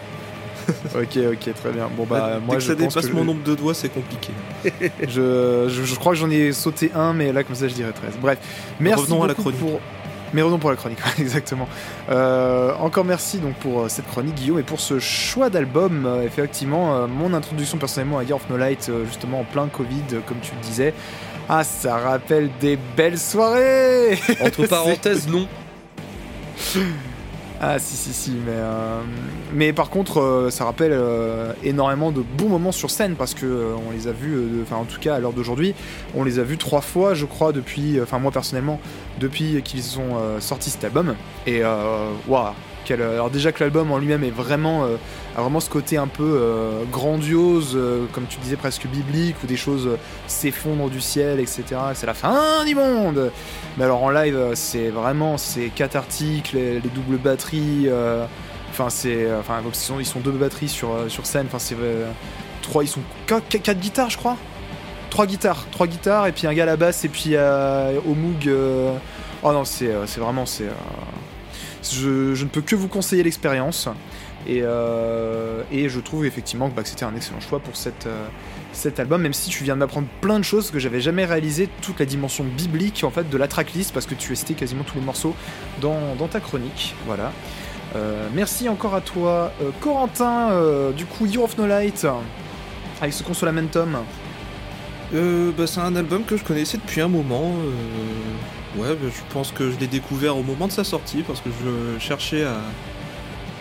[0.96, 1.90] Ok, ok, très bien.
[1.96, 3.74] Bon, bah, Dès moi, que je ça pense dépasse que mon je- nombre de doigts,
[3.74, 4.32] c'est compliqué.
[5.08, 7.92] Je, je, je crois que j'en ai sauté un, mais là, comme ça, je dirais
[7.92, 8.14] 13.
[8.22, 8.38] Bref,
[8.80, 9.60] merci Revenons à la beaucoup chronique.
[9.60, 9.82] pour...
[10.34, 11.68] Mais revenons pour la chronique, exactement.
[12.10, 16.06] Euh, encore merci donc pour euh, cette chronique, Guillaume, et pour ce choix d'album.
[16.06, 19.68] Euh, effectivement, euh, mon introduction personnellement à Year of No Light, euh, justement en plein
[19.68, 20.94] Covid, euh, comme tu le disais.
[21.54, 24.18] Ah, ça rappelle des belles soirées.
[24.42, 25.46] Entre parenthèses, non.
[27.60, 29.02] Ah si si si mais euh,
[29.54, 33.76] mais par contre euh, ça rappelle euh, énormément de bons moments sur scène parce que
[33.88, 35.76] on les a vus enfin en tout cas à l'heure d'aujourd'hui
[36.16, 38.80] on les a vus trois fois je crois depuis enfin moi personnellement
[39.20, 41.16] depuis qu'ils ont sorti cet album.
[41.46, 41.62] Et
[42.28, 42.54] waouh
[42.98, 44.96] quel- alors déjà que l'album en lui-même est vraiment euh,
[45.38, 49.48] a vraiment ce côté un peu euh, grandiose euh, comme tu disais presque biblique où
[49.48, 53.32] des choses euh, s'effondrent du ciel etc c'est la fin du monde
[53.78, 57.86] mais alors en live, euh, c'est vraiment c'est cathartique, les, les doubles batteries.
[57.88, 58.26] euh,
[58.70, 61.46] Enfin, c'est euh, enfin ils sont, ils deux batteries sur euh, sur scène.
[61.48, 62.10] Enfin, c'est euh,
[62.62, 64.38] trois, ils sont quatre, quatre guitares, je crois.
[65.10, 68.14] Trois guitares, trois guitares et puis un gars à la basse et puis euh, au
[68.14, 68.48] Moog.
[68.48, 68.94] euh,
[69.44, 70.70] Oh non, c'est euh, c'est vraiment c'est.
[71.84, 73.88] Je, ne peux que vous conseiller l'expérience.
[74.48, 78.28] Et, euh, je trouve effectivement que, bah, que c'était un excellent choix pour euh,
[78.74, 81.70] cet album, même si tu viens de m'apprendre plein de choses que j'avais jamais réalisé,
[81.82, 84.84] toute la dimension biblique en fait de la tracklist, parce que tu as cité quasiment
[84.84, 85.36] tous les morceaux
[85.82, 86.96] dans, ta chronique.
[87.06, 87.32] Voilà.
[87.96, 92.08] Euh, merci encore à toi, Corentin, du coup, Year of No Light,
[93.02, 93.98] avec ce Consolamentum.
[95.14, 97.54] Bah, c'est un album que je connaissais depuis un moment.
[98.78, 101.50] Ouais, bah, je pense que je l'ai découvert au moment de sa sortie parce que
[101.50, 102.62] je cherchais à,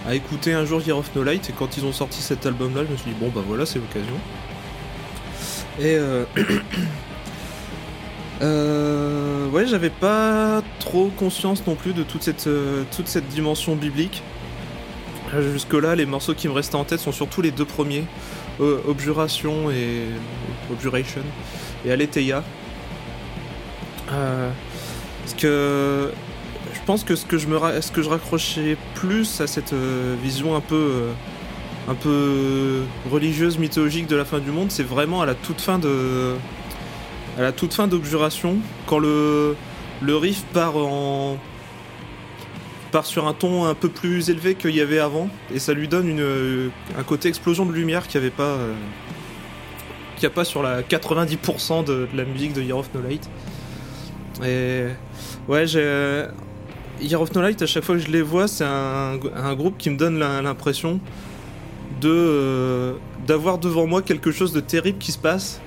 [0.06, 2.82] à écouter un jour Year of No Light et quand ils ont sorti cet album-là,
[2.86, 4.14] je me suis dit bon bah voilà, c'est l'occasion.
[5.80, 6.24] Et euh...
[8.42, 13.74] euh, ouais, j'avais pas trop conscience non plus de toute cette euh, toute cette dimension
[13.74, 14.22] biblique.
[15.34, 18.04] Euh, Jusque-là, les morceaux qui me restaient en tête sont surtout les deux premiers,
[18.60, 20.06] euh, Objuration et
[20.70, 21.22] Objuration
[21.84, 22.44] et Aletheia.
[24.12, 24.50] Euh,
[25.20, 26.10] parce que
[26.74, 30.16] je pense que ce que je me ce que je raccrochais plus à cette euh,
[30.22, 31.12] vision un peu euh,
[31.88, 35.78] un peu religieuse mythologique de la fin du monde, c'est vraiment à la toute fin
[35.78, 36.34] de
[37.38, 39.56] à la toute fin d'Objuration quand le
[40.00, 41.38] le riff part en
[42.90, 45.86] part sur un ton un peu plus élevé qu'il y avait avant et ça lui
[45.86, 48.74] donne une, un côté explosion de lumière qu'il n'y avait pas euh,
[50.16, 53.28] qu'il a pas sur la 90% de, de la musique de Year of No Light.
[54.44, 54.86] Et
[55.48, 56.24] ouais, j'ai
[57.00, 59.76] Year of No Light à chaque fois que je les vois, c'est un, un groupe
[59.78, 61.00] qui me donne l'impression
[62.00, 62.92] de euh,
[63.26, 65.60] d'avoir devant moi quelque chose de terrible qui se passe,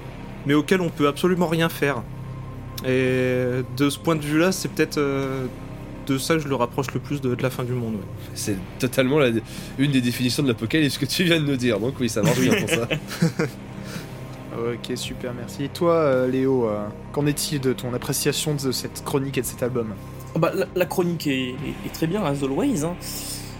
[0.45, 2.01] mais auquel on peut absolument rien faire.
[2.85, 5.45] Et de ce point de vue-là, c'est peut-être euh,
[6.07, 7.93] de ça que je le rapproche le plus de, de la fin du monde.
[7.95, 8.01] ouais.
[8.33, 9.29] C'est totalement la-
[9.79, 11.79] une des définitions de l'apocalypse que tu viens de nous dire.
[11.79, 12.87] Donc oui, ça marche bien pour ça.
[14.57, 15.63] Ok, super, merci.
[15.63, 19.45] Et toi, euh, Léo, euh, qu'en est-il de ton appréciation de cette chronique et de
[19.45, 19.93] cet album?
[20.35, 21.55] Oh Bah, la, chronique est,
[21.93, 22.95] très bien, as always, hein,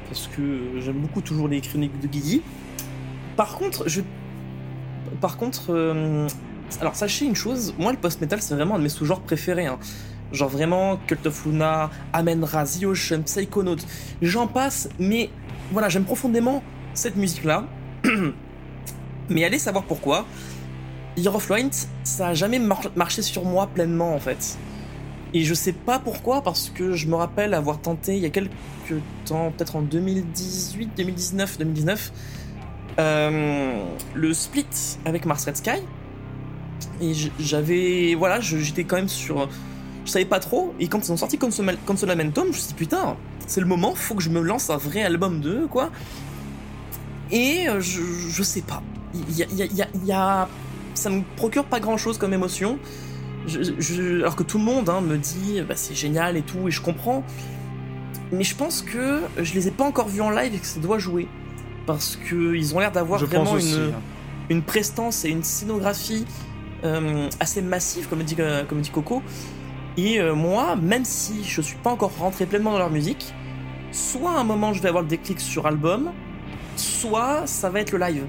[0.10, 2.42] parce que j'aime beaucoup toujours les chroniques de Guigui.
[3.36, 4.02] Par contre, je.
[5.20, 6.28] Par contre, euh,
[6.80, 9.68] alors sachez une chose, moi le post-metal c'est vraiment un de mes sous-genres préférés.
[9.68, 9.78] hein.
[10.32, 13.76] Genre vraiment Cult of Luna, Amen Ra, The Ocean, Psychonaut,
[14.22, 15.30] j'en passe, mais
[15.72, 16.64] voilà, j'aime profondément
[16.96, 17.66] cette musique-là.
[19.30, 20.26] mais allez savoir pourquoi.
[21.18, 24.58] Year of Light, ça a jamais mar- marché sur moi pleinement en fait.
[25.36, 28.30] Et je sais pas pourquoi, parce que je me rappelle avoir tenté il y a
[28.30, 28.52] quelques
[29.26, 32.12] temps, peut-être en 2018, 2019, 2019,
[33.00, 34.66] euh, le split
[35.06, 35.72] avec Mars Red Sky.
[37.02, 38.14] Et j'avais.
[38.16, 39.50] Voilà, j'étais quand même sur.
[40.06, 42.74] Je savais pas trop, et quand ils ont sorti Console Consolamentum, je me suis dit
[42.74, 43.16] putain,
[43.48, 45.90] c'est le moment, faut que je me lance un vrai album d'eux, quoi.
[47.32, 48.84] Et euh, je, je sais pas.
[49.14, 50.48] Il y a-
[50.94, 52.78] Ça me procure pas grand chose comme émotion.
[53.48, 56.68] Je- je- alors que tout le monde hein, me dit bah, c'est génial et tout,
[56.68, 57.24] et je comprends.
[58.32, 60.80] Mais je pense que je les ai pas encore vus en live et que ça
[60.80, 61.28] doit jouer.
[61.86, 63.76] Parce qu'ils ont l'air d'avoir vraiment aussi.
[63.76, 64.02] une, hein.
[64.50, 66.26] une prestance et une scénographie
[66.86, 69.22] euh, assez massive, comme dit, euh, comme dit Coco.
[69.98, 73.34] Et euh, moi, même si je suis pas encore rentré pleinement dans leur musique,
[73.92, 76.12] soit à un moment je vais avoir le déclic sur album,
[76.76, 78.24] soit ça va être le live.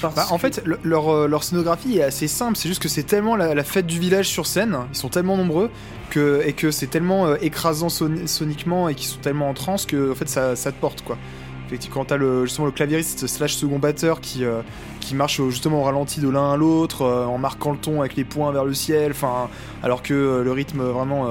[0.00, 2.56] Parce Bah, en que- fait, le- leur, euh, leur scénographie est assez simple.
[2.56, 4.76] C'est juste que c'est tellement la, la fête du village sur scène.
[4.92, 5.70] Ils sont tellement nombreux
[6.10, 9.86] que, et que c'est tellement euh, écrasant son- soniquement et qu'ils sont tellement en transe
[9.86, 11.16] que en fait, ça, ça te porte quoi.
[11.66, 14.60] Effectivement, quand t'as le, justement le claviériste slash second batteur qui, euh,
[15.00, 18.16] qui marche justement au ralenti de l'un à l'autre, euh, en marquant le ton avec
[18.16, 19.48] les poings vers le ciel, enfin,
[19.82, 21.26] alors que le rythme vraiment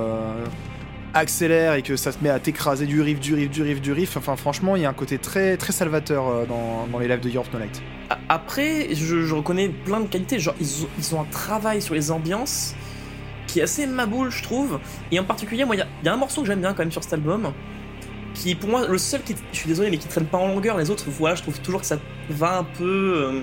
[1.13, 3.93] accélère et que ça se met à t'écraser du riff, du riff, du riff, du
[3.93, 4.17] riff.
[4.17, 7.37] Enfin, franchement, il y a un côté très, très salvateur euh, dans, les lives de
[7.37, 7.81] of No Light.
[8.29, 10.39] Après, je, reconnais plein de qualités.
[10.39, 12.75] Genre, ils ont, un travail sur les ambiances
[13.47, 14.79] qui est assez maboule, je trouve.
[15.11, 17.03] Et en particulier, moi, il y a, un morceau que j'aime bien quand même sur
[17.03, 17.53] cet album,
[18.33, 20.77] qui pour moi le seul qui, je suis désolé, mais qui traîne pas en longueur.
[20.77, 21.99] Les autres, voilà, je trouve toujours que ça
[22.29, 22.83] va un peu,
[23.15, 23.41] euh,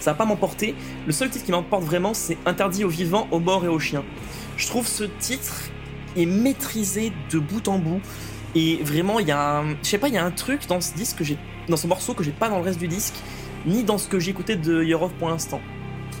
[0.00, 0.74] ça va pas m'emporter.
[1.06, 4.04] Le seul titre qui m'emporte vraiment, c'est Interdit aux vivants, aux morts et aux chiens.
[4.56, 5.70] Je trouve ce titre
[6.16, 8.00] est maîtrisé de bout en bout.
[8.54, 10.80] Et vraiment, il y a un, je sais pas, il y a un truc dans
[10.80, 13.14] ce disque que j'ai, dans ce morceau que j'ai pas dans le reste du disque
[13.66, 15.60] ni dans ce que écouté de Year of pour l'instant.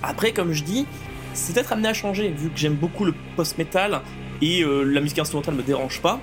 [0.02, 0.86] Après, comme je dis,
[1.32, 4.00] c'est peut-être amené à changer, vu que j'aime beaucoup le post-metal
[4.40, 6.20] et euh, la musique instrumentale me dérange pas.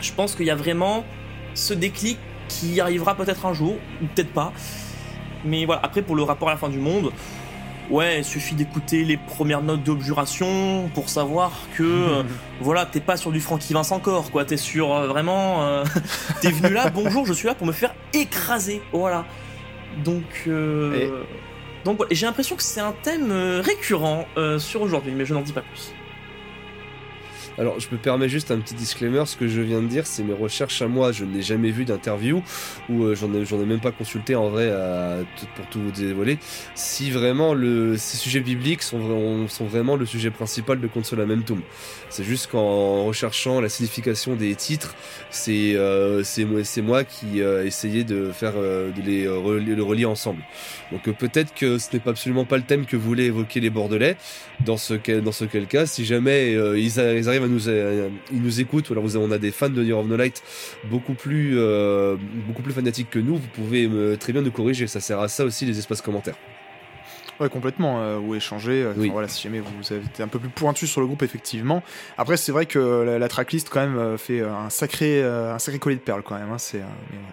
[0.00, 1.04] Je pense qu'il y a vraiment
[1.54, 4.52] ce déclic qui arrivera peut-être un jour, ou peut-être pas.
[5.44, 7.12] Mais voilà, après, pour le rapport à la fin du monde,
[7.92, 12.22] ouais, il suffit d'écouter les premières notes d'objuration pour savoir que, euh,
[12.60, 14.44] voilà, t'es pas sur du Frankie Vincent encore, quoi.
[14.44, 15.62] T'es sur euh, vraiment.
[15.62, 15.84] euh,
[16.40, 19.24] t'es venu là, bonjour, je suis là pour me faire écraser, voilà.
[20.04, 21.22] Donc, euh,
[21.84, 22.14] donc voilà.
[22.14, 24.26] J'ai l'impression que c'est un thème récurrent
[24.58, 25.92] sur aujourd'hui, mais je n'en dis pas plus.
[27.58, 29.24] Alors, je me permets juste un petit disclaimer.
[29.26, 31.12] Ce que je viens de dire, c'est mes recherches à moi.
[31.12, 32.42] Je n'ai jamais vu d'interview
[32.88, 35.18] ou euh, j'en ai, j'en ai même pas consulté en vrai à-
[35.56, 36.38] pour tout vous dévoiler.
[36.74, 41.60] Si vraiment le, ces sujets bibliques sont, sont vraiment le sujet principal de Consolamentum.
[42.08, 44.94] C'est juste qu'en recherchant la signification des titres,
[45.30, 49.82] c'est euh, c'est moi, qui euh, essayais de faire euh, de les euh, relier, le
[49.82, 50.42] relier ensemble.
[50.90, 54.16] Donc peut-être que ce n'est absolument pas le thème que voulaient évoquer les Bordelais.
[54.64, 58.60] Dans ce dans ce quel cas, si jamais ils, ils arrivent nous, euh, ils nous
[58.60, 60.42] écoutent, ou alors vous- on a des fans de Year of No Light
[60.84, 64.86] beaucoup plus, euh, beaucoup plus fanatiques que nous, vous pouvez me- très bien nous corriger.
[64.86, 66.36] Ça sert à ça aussi les espaces commentaires.
[67.40, 68.82] Ouais, complètement, euh, ou échanger.
[68.84, 69.08] euh, Oui.
[69.10, 71.82] voilà, si jamais vous avez été un peu plus pointu sur le groupe, effectivement.
[72.18, 75.54] Après, c'est vrai que la, la tracklist, quand même, euh, fait euh, un sacré, euh,
[75.54, 76.50] un sacré collier de perles, quand même.
[76.52, 77.24] hein, c'est, euh, mais, ouais.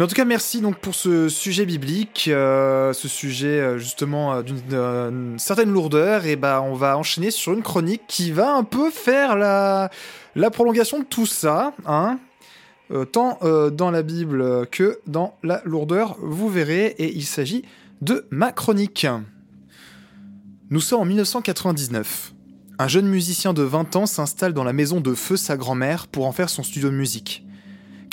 [0.00, 4.32] Mais en tout cas, merci donc pour ce sujet biblique, euh, ce sujet euh, justement
[4.32, 6.24] euh, d'une une certaine lourdeur.
[6.24, 9.90] Et bah, on va enchaîner sur une chronique qui va un peu faire la,
[10.52, 12.18] prolongation de tout ça, hein.
[13.12, 16.94] Tant dans la Bible que dans la lourdeur, vous verrez.
[16.96, 17.62] Et il s'agit
[18.00, 19.06] de ma chronique.
[20.70, 22.32] Nous sommes en 1999.
[22.78, 26.24] Un jeune musicien de 20 ans s'installe dans la maison de feu sa grand-mère pour
[26.24, 27.44] en faire son studio de musique.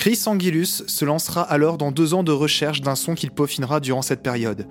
[0.07, 4.01] Chris Angelus se lancera alors dans deux ans de recherche d'un son qu'il peaufinera durant
[4.01, 4.65] cette période,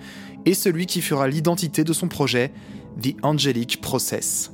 [0.47, 2.55] et celui qui fera l'identité de son projet,
[3.03, 4.51] The Angelic Process.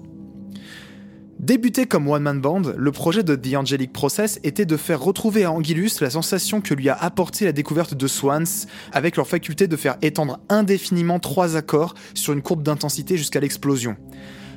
[1.39, 5.53] Débuté comme one-man band, le projet de The Angelic Process était de faire retrouver à
[5.53, 9.77] Angelus la sensation que lui a apporté la découverte de Swans, avec leur faculté de
[9.77, 13.97] faire étendre indéfiniment trois accords sur une courbe d'intensité jusqu'à l'explosion.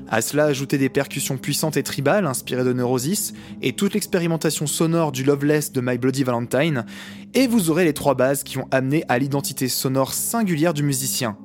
[0.08, 5.12] À cela, ajouter des percussions puissantes et tribales inspirées de Neurosis, et toute l'expérimentation sonore
[5.12, 6.86] du Loveless de My Bloody Valentine,
[7.34, 11.38] et vous aurez les trois bases qui ont amené à l'identité sonore singulière du musicien.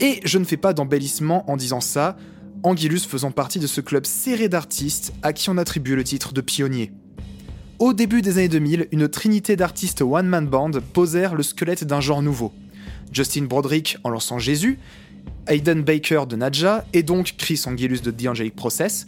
[0.00, 2.16] Et je ne fais pas d'embellissement en disant ça,
[2.62, 6.40] Anguillus faisant partie de ce club serré d'artistes à qui on attribue le titre de
[6.40, 6.92] pionnier.
[7.78, 12.20] Au début des années 2000, une trinité d'artistes one-man band posèrent le squelette d'un genre
[12.22, 12.52] nouveau.
[13.12, 14.78] Justin Broderick en lançant Jésus,
[15.46, 19.06] Hayden Baker de Nadja et donc Chris Angelus de The Angelic Process,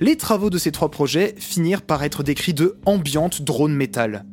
[0.00, 4.24] les travaux de ces trois projets finirent par être décrits de ambient drone metal.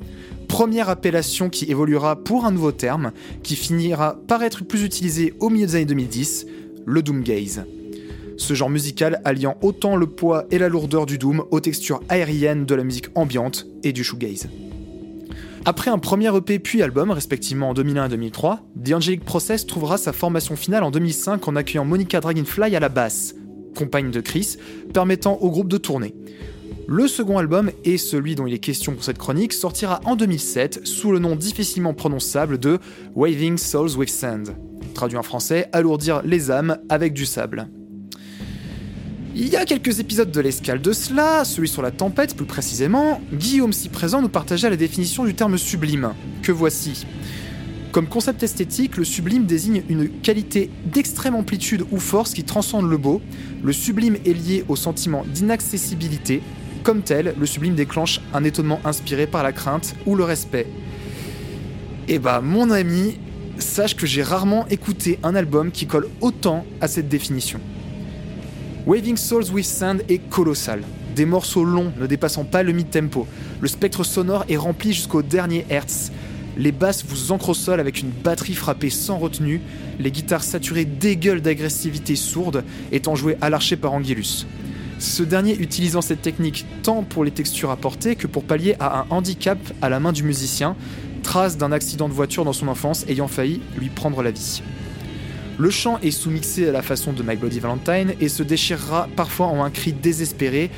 [0.47, 3.11] Première appellation qui évoluera pour un nouveau terme,
[3.43, 6.45] qui finira par être plus utilisé au milieu des années 2010,
[6.85, 7.65] le doomgaze.
[8.37, 12.65] Ce genre musical alliant autant le poids et la lourdeur du doom aux textures aériennes
[12.65, 14.49] de la musique ambiante et du shoegaze.
[15.65, 19.97] Après un premier EP puis album, respectivement en 2001 et 2003, The Angelic Process trouvera
[19.97, 23.33] sa formation finale en 2005 en accueillant Monica Dragonfly à la basse,
[23.73, 24.57] compagne de Chris,
[24.93, 26.15] permettant au groupe de tourner.
[26.85, 30.85] Le second album, et celui dont il est question pour cette chronique, sortira en 2007
[30.85, 32.79] sous le nom difficilement prononçable de
[33.15, 34.57] Waving Souls with Sand.
[34.93, 37.69] Traduit en français, alourdir les âmes avec du sable.
[39.35, 43.19] Il y a quelques épisodes de l'escale de cela, celui sur la tempête plus précisément,
[43.33, 47.07] Guillaume si présent nous partageait la définition du terme sublime, que voici?
[47.91, 52.97] Comme concept esthétique, le sublime désigne une qualité d'extrême amplitude ou force qui transcende le
[52.97, 53.21] beau.
[53.63, 56.43] Le sublime est lié au sentiment d'inaccessibilité.
[56.83, 60.67] Comme tel, le sublime déclenche un étonnement inspiré par la crainte ou le respect.
[62.07, 63.17] Et bah mon ami,
[63.57, 67.59] sache que j'ai rarement écouté un album qui colle autant à cette définition.
[68.85, 70.81] Waving Souls with Sand est colossal.
[71.15, 73.25] Des morceaux longs ne dépassant pas le mid-tempo.
[73.61, 76.11] Le spectre sonore est rempli jusqu'au dernier hertz.
[76.57, 79.61] Les basses vous ancrent avec une batterie frappée sans retenue.
[79.99, 84.45] Les guitares saturées dégueulent d'agressivité sourde, étant jouées à l'archer par Anguillus.
[84.99, 89.05] Ce dernier utilisant cette technique tant pour les textures apportées que pour pallier à un
[89.11, 90.75] handicap à la main du musicien,
[91.23, 94.61] trace d'un accident de voiture dans son enfance ayant failli lui prendre la vie.
[95.59, 99.47] Le chant est sous-mixé à la façon de My Bloody Valentine et se déchirera parfois
[99.47, 100.71] en un cri désespéré.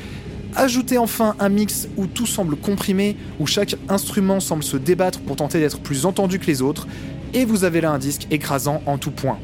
[0.53, 5.37] Ajoutez enfin un mix où tout semble comprimé, où chaque instrument semble se débattre pour
[5.37, 6.87] tenter d'être plus entendu que les autres,
[7.33, 9.37] et vous avez là un disque écrasant en tout point.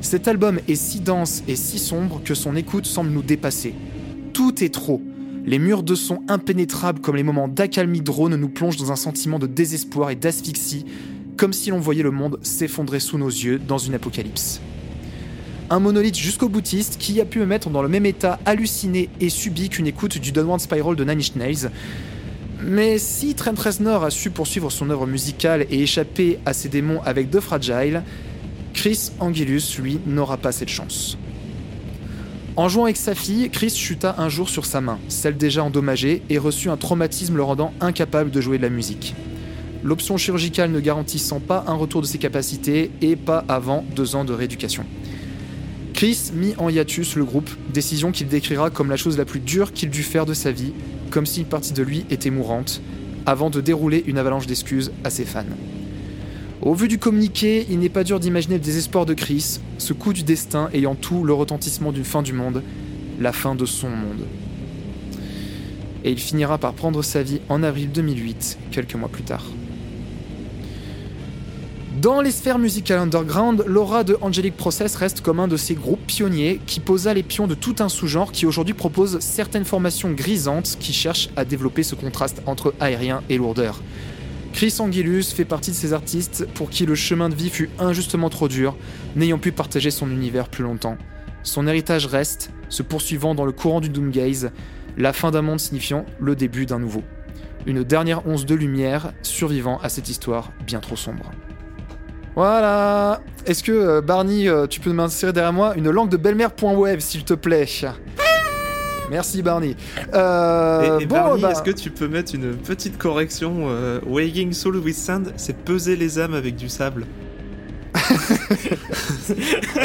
[0.00, 3.74] Cet album est si dense et si sombre que son écoute semble nous dépasser.
[4.32, 5.02] Tout est trop.
[5.44, 9.40] Les murs de son impénétrables comme les moments d'accalmie drone nous plongent dans un sentiment
[9.40, 10.84] de désespoir et d'asphyxie
[11.36, 14.60] comme si l'on voyait le monde s'effondrer sous nos yeux dans une apocalypse.
[15.68, 19.28] Un monolithe jusqu'au boutiste qui a pu me mettre dans le même état halluciné et
[19.28, 21.70] subi qu'une écoute du Downward Spiral de Nine Nails.
[22.62, 27.02] Mais si Trent Reznor a su poursuivre son œuvre musicale et échapper à ses démons
[27.04, 28.02] avec The Fragile,
[28.72, 31.18] Chris Angelus, lui, n'aura pas cette chance.
[32.54, 36.22] En jouant avec sa fille, Chris chuta un jour sur sa main, celle déjà endommagée,
[36.30, 39.14] et reçut un traumatisme le rendant incapable de jouer de la musique
[39.86, 44.24] l'option chirurgicale ne garantissant pas un retour de ses capacités et pas avant deux ans
[44.24, 44.84] de rééducation.
[45.94, 49.72] Chris mit en hiatus le groupe, décision qu'il décrira comme la chose la plus dure
[49.72, 50.72] qu'il dut faire de sa vie,
[51.10, 52.82] comme si une partie de lui était mourante,
[53.26, 55.44] avant de dérouler une avalanche d'excuses à ses fans.
[56.62, 60.12] Au vu du communiqué, il n'est pas dur d'imaginer le désespoir de Chris, ce coup
[60.12, 62.64] du destin ayant tout le retentissement d'une fin du monde,
[63.20, 64.26] la fin de son monde.
[66.02, 69.44] Et il finira par prendre sa vie en avril 2008, quelques mois plus tard.
[72.00, 76.06] Dans les sphères musicales underground, l'aura de Angelic Process reste comme un de ces groupes
[76.06, 80.76] pionniers qui posa les pions de tout un sous-genre qui aujourd'hui propose certaines formations grisantes
[80.78, 83.80] qui cherchent à développer ce contraste entre aérien et lourdeur.
[84.52, 88.28] Chris Anguillus fait partie de ces artistes pour qui le chemin de vie fut injustement
[88.28, 88.76] trop dur,
[89.14, 90.98] n'ayant pu partager son univers plus longtemps.
[91.44, 94.50] Son héritage reste, se poursuivant dans le courant du Doomgaze,
[94.98, 97.04] la fin d'un monde signifiant le début d'un nouveau.
[97.64, 101.30] Une dernière once de lumière survivant à cette histoire bien trop sombre.
[102.36, 103.22] Voilà.
[103.46, 107.24] Est-ce que euh, Barney, euh, tu peux m'insérer derrière moi une langue de belle-mère.web, s'il
[107.24, 107.66] te plaît?
[109.10, 109.76] Merci Barney.
[110.14, 114.00] Euh, et, et bon, Barney, bah, est-ce que tu peux mettre une petite correction euh,
[114.06, 117.06] Weighing Soul with Sand, c'est peser les âmes avec du sable.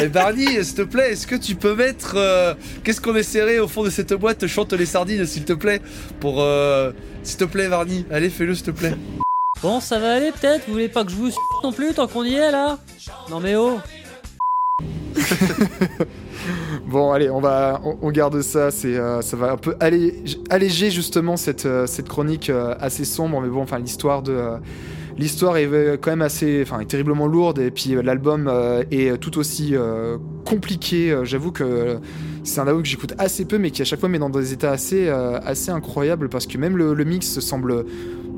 [0.00, 2.14] Eh Barney, s'il te plaît, est-ce que tu peux mettre.
[2.16, 5.80] euh, Qu'est-ce qu'on essaierait au fond de cette boîte Chante les sardines, s'il te plaît?
[6.20, 6.40] Pour.
[6.40, 8.04] euh, S'il te plaît, Barney.
[8.10, 8.94] Allez, fais-le, s'il te plaît.
[9.62, 10.66] Bon, ça va aller peut-être?
[10.66, 12.78] Vous voulez pas que je vous s- non plus tant qu'on y est là?
[13.30, 13.78] Non mais oh
[16.86, 18.68] Bon, allez, on va, on, garde ça.
[18.84, 23.40] Euh, ça va un peu allé- alléger justement cette, euh, cette chronique euh, assez sombre.
[23.40, 24.36] Mais bon, enfin, l'histoire de,
[25.16, 25.68] l'histoire est
[26.00, 27.60] quand même assez, enfin, est terriblement lourde.
[27.60, 28.50] Et puis l'album
[28.90, 29.74] est tout aussi
[30.44, 31.16] compliqué.
[31.22, 31.98] J'avoue que
[32.42, 34.52] c'est un album que j'écoute assez peu, mais qui à chaque fois met dans des
[34.52, 37.84] états assez, assez incroyables parce que même le mix semble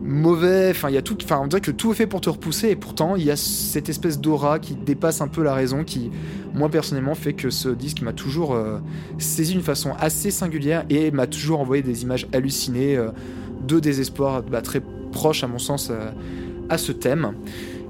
[0.05, 0.71] mauvais.
[0.71, 1.17] Enfin, il y a tout.
[1.25, 3.37] Enfin, on dirait que tout est fait pour te repousser, et pourtant, il y a
[3.37, 6.11] cette espèce d'aura qui dépasse un peu la raison, qui,
[6.53, 8.79] moi personnellement, fait que ce disque m'a toujours euh,
[9.19, 13.09] saisi d'une façon assez singulière et m'a toujours envoyé des images hallucinées euh,
[13.67, 16.11] de désespoir, bah, très proche à mon sens euh,
[16.69, 17.35] à ce thème.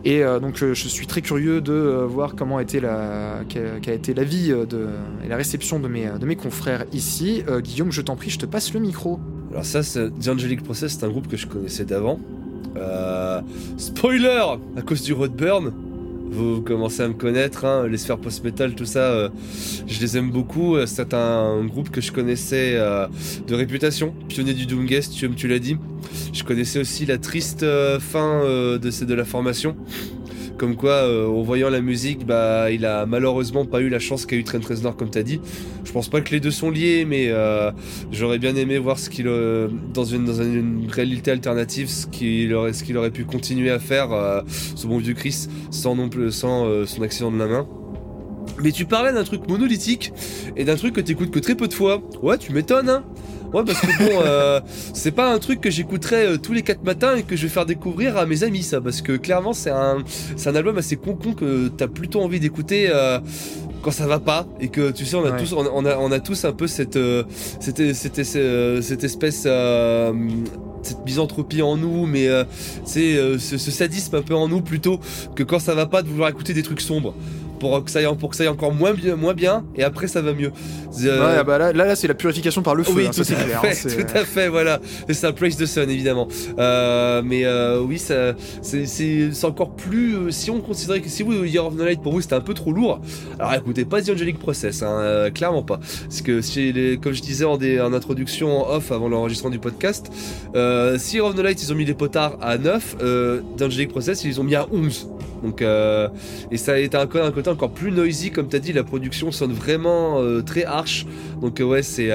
[0.07, 1.73] Et donc je suis très curieux de
[2.07, 4.89] voir comment a été la, qu'a, été de,
[5.25, 7.43] et la réception de mes, de mes confrères ici.
[7.63, 9.19] Guillaume, je t'en prie, je te passe le micro.
[9.55, 12.19] Alors ça, The Angelic Process, c'est un groupe que je connaissais d'avant.
[12.77, 13.41] Euh,
[13.77, 14.43] spoiler
[14.77, 15.73] À cause du Roadburn,
[16.29, 19.29] vous commencez à me connaître, hein, les sphères post-metal, tout ça, euh,
[19.87, 20.75] je les aime beaucoup.
[20.75, 25.61] Euh, C'est un, groupe que je connaissais de réputation, pionnier du Doomguest, comme tu l'as
[25.61, 25.77] dit.
[26.33, 27.61] Je connaissais aussi la triste
[28.01, 29.77] fin de la formation.
[30.57, 34.25] Comme quoi, euh, en voyant la musique, bah, il a malheureusement pas eu la chance
[34.25, 35.41] qu'a eu Trent Reznor, comme t'as dit.
[35.85, 37.71] Je pense pas que les deux sont liés, mais euh,
[38.13, 42.55] j'aurais bien aimé voir ce qu'il, euh, dans, une, dans une réalité alternative, ce qu'il
[42.55, 46.09] aurait, ce qu'il aurait pu continuer à faire, euh, ce bon vieux Chris, sans non
[46.09, 47.67] plus, sans son accident de la main.
[48.63, 50.13] Mais tu parlais d'un truc monolithique
[50.57, 52.03] et d'un truc que t'écoutes que très peu de fois.
[52.23, 53.05] Ouais, tu m'étonnes, hein
[53.53, 54.61] Ouais, parce que bon, euh,
[54.95, 57.49] c'est pas un truc que j'écouterais euh, tous les quatre matins et que je vais
[57.49, 58.81] faire découvrir à mes amis, ça.
[58.81, 59.99] Parce que clairement, c'est un,
[60.37, 63.21] c'est un album assez con-con que t'as plutôt envie d'écouter euh,
[63.83, 64.47] quand ça va pas.
[64.61, 65.39] Et que tu sais, on a, Ouais.
[65.39, 67.23] tous, on, a- on a, on a tous un peu cette, euh,
[67.61, 69.45] cette, cette, cette, cette espèce.
[69.47, 70.13] euh,
[70.83, 72.45] cette misanthropie en nous, mais euh,
[72.85, 75.01] c'est euh, ce, ce sadisme un peu en nous plutôt
[75.35, 77.15] que quand ça va pas de vouloir écouter des trucs sombres
[77.59, 80.07] pour que ça aille, pour que ça aille encore moins bien, moins bien et après
[80.09, 80.53] ça va mieux.
[81.05, 83.25] Euh, Ouais, bah là, là, là, c'est la purification par le feu, oui, hein, tout,
[83.25, 83.61] ça à clair.
[83.61, 84.81] fait, hein, c'est- tout à fait, voilà.
[85.09, 86.29] C'est ça, Praise the Sun, évidemment.
[86.59, 88.85] Euh, mais euh, oui, ça, c'est,
[89.45, 90.15] encore plus.
[90.17, 92.41] euh, si on considérait que si vous, Year of the Night, pour vous, c'était un
[92.41, 93.01] peu trop lourd,
[93.39, 95.79] alors écoutez pas The Angelic Process, hein, euh, clairement pas.
[96.09, 99.51] Parce que, si les, comme je disais en, des, en introduction en off avant l'enregistrement
[99.51, 100.11] du podcast,
[100.55, 103.63] euh, si Year of the Night, ils ont mis les potards à 9, euh, The
[103.63, 105.09] Angelic Process, ils les ont mis à 11.
[105.45, 106.09] Donc, euh,
[106.51, 109.53] et ça a été un, côté encore plus noisy, comme t'as dit, la production sonne
[109.53, 111.05] vraiment euh, très harsh.
[111.43, 112.09] Donc euh, ouais, c'est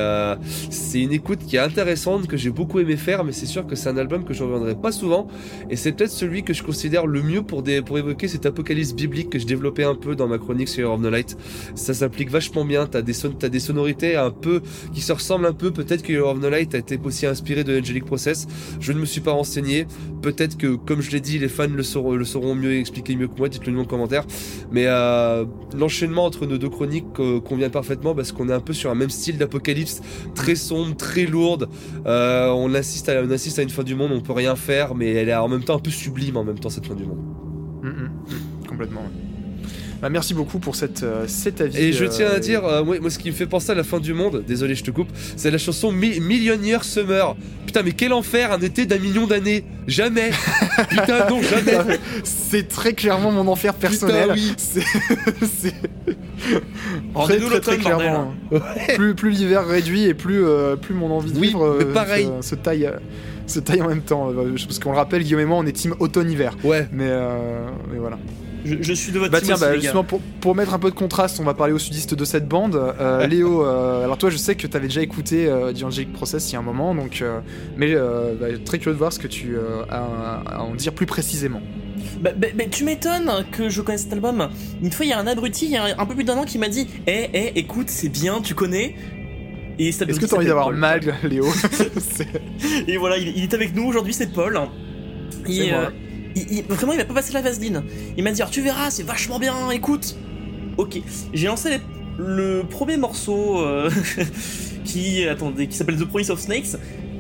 [0.95, 3.89] une écoute qui est intéressante, que j'ai beaucoup aimé faire, mais c'est sûr que c'est
[3.89, 5.27] un album que je reviendrai pas souvent.
[5.69, 9.37] Et c'est peut-être celui que je considère le mieux pour, évoquer cet apocalypse biblique que
[9.37, 11.37] je développais un peu dans ma chronique sur Year of the Light.
[11.75, 14.61] Ça s'applique vachement bien, t'as des, t'as des sonorités un peu
[14.91, 15.69] qui se ressemblent un peu.
[15.69, 18.47] Peut-être que Year of the Light a été aussi inspiré de Angelic Process.
[18.79, 19.85] Je ne me suis pas renseigné.
[20.23, 23.27] Peut-être que, comme je l'ai dit, les fans le sauront, le sauront mieux expliquer mieux
[23.27, 23.49] que moi.
[23.49, 24.25] Dites-le nous en commentaire.
[24.71, 25.45] Mais euh,
[25.77, 28.95] l'enchaînement entre nos deux chroniques euh, convient parfaitement parce qu'on est un peu sur un
[28.95, 30.01] même style d'apocalypse,
[30.35, 31.69] très sombre, très lourde.
[32.05, 35.13] Euh, on, assiste à, on à une fin du monde, on peut rien faire, mais
[35.13, 37.19] elle est en même temps un peu sublime en même temps cette fin du monde.
[37.83, 39.01] Mm, mm, mm, complètement.
[40.01, 41.77] Bah, merci beaucoup pour cette, euh, cet avis.
[41.77, 43.75] Et je euh, tiens à dire, euh, moi, moi, ce qui me fait penser à
[43.75, 47.35] la fin du monde, désolé je te coupe, c'est la chanson Mi- Million Year Summer.
[47.65, 50.31] Putain mais quel enfer, un été d'un million d'années Jamais
[50.89, 54.29] Putain non, jamais C'est très clairement mon enfer personnel.
[54.33, 54.53] Putain, oui.
[54.57, 55.73] C'est.
[57.13, 58.33] très, très, clairement.
[58.95, 62.29] Plus, plus l'hiver réduit et plus, euh, plus mon envie de Oui, vivre euh, pareil.
[62.41, 62.89] Se, se taille,
[63.47, 64.31] se taille en même temps.
[64.65, 66.55] Parce qu'on le rappelle, Guillaume et moi, on est team automne-hiver.
[66.63, 68.17] Ouais, Mais, euh, mais voilà.
[68.65, 69.81] Je, je suis de votre Bah team tiens, aussi, bah, les gars.
[69.81, 72.47] justement pour, pour mettre un peu de contraste, on va parler au sudiste de cette
[72.47, 72.75] bande.
[72.75, 76.11] Euh, Léo, euh, alors toi je sais que tu avais déjà écouté euh, The Angelic
[76.13, 77.39] Process il y a un moment, donc euh,
[77.77, 80.93] mais euh, bah, très curieux de voir ce que tu euh, as à en dire
[80.93, 81.61] plus précisément.
[82.21, 84.49] Bah, bah, bah, tu m'étonnes que je connaisse cet album.
[84.81, 86.43] Une fois, il y a un abruti, il y a un, peu plus d'un an,
[86.43, 88.95] qui m'a dit Eh, eh, écoute, c'est bien, tu connais?
[89.77, 90.75] Et cet Est-ce que tu as envie d'avoir Paul.
[90.75, 91.45] mal, Léo
[92.87, 94.59] Et voilà, il, il est avec nous aujourd'hui, c'est Paul.
[95.45, 95.79] C'est Et, moi.
[95.79, 95.89] euh,
[96.35, 97.83] il- il- vraiment, il m'a pas passé la vaseline.
[98.17, 100.15] Il m'a dit Alors, tu verras, c'est vachement bien, écoute.
[100.77, 100.99] Ok,
[101.33, 101.79] j'ai lancé les-
[102.17, 103.89] le premier morceau euh,
[104.85, 106.75] qui, attendez, qui s'appelle The Promise of Snakes.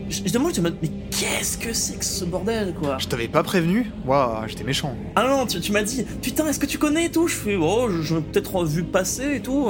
[0.09, 2.97] Je, je demande, je me mais qu'est-ce que c'est que ce bordel, quoi?
[2.97, 3.91] Je t'avais pas prévenu?
[4.07, 4.95] Waouh, j'étais méchant.
[5.15, 7.27] Ah non, tu, tu m'as dit, putain, est-ce que tu connais et tout?
[7.27, 9.67] Je fais, oh, je- peut-être vu passer et tout.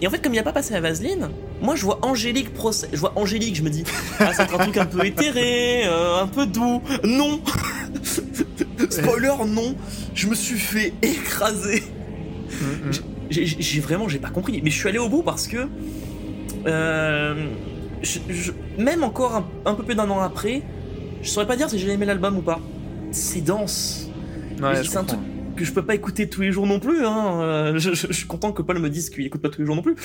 [0.00, 1.28] Et en fait, comme il a pas passé la vaseline,
[1.60, 2.88] moi je vois Angélique procès.
[2.92, 3.82] Je vois Angélique, je me dis,
[4.20, 6.80] ah, c'est un truc un peu éthéré, euh, un peu doux.
[7.02, 7.40] Non
[8.90, 9.74] Spoiler, non
[10.14, 11.82] Je me suis fait écraser.
[12.50, 12.92] Mm, mm.
[13.30, 14.60] J'ai- vraiment, j'ai pas compris.
[14.62, 15.66] Mais je suis allé au bout parce que.
[16.66, 17.46] euh,
[18.02, 18.52] je- je-
[18.82, 20.62] même encore un, un peu plus d'un an après,
[21.22, 22.60] je saurais pas dire si j'ai aimé l'album ou pas.
[23.10, 24.08] C'est dense
[24.62, 25.20] Ouais, c'est un truc
[25.56, 27.04] que je peux pas écouter tous les jours non plus.
[27.04, 27.40] Hein.
[27.42, 29.66] Euh, Je, je- je suis content que Paul me dise qu'il écoute pas tous les
[29.66, 29.96] jours non plus.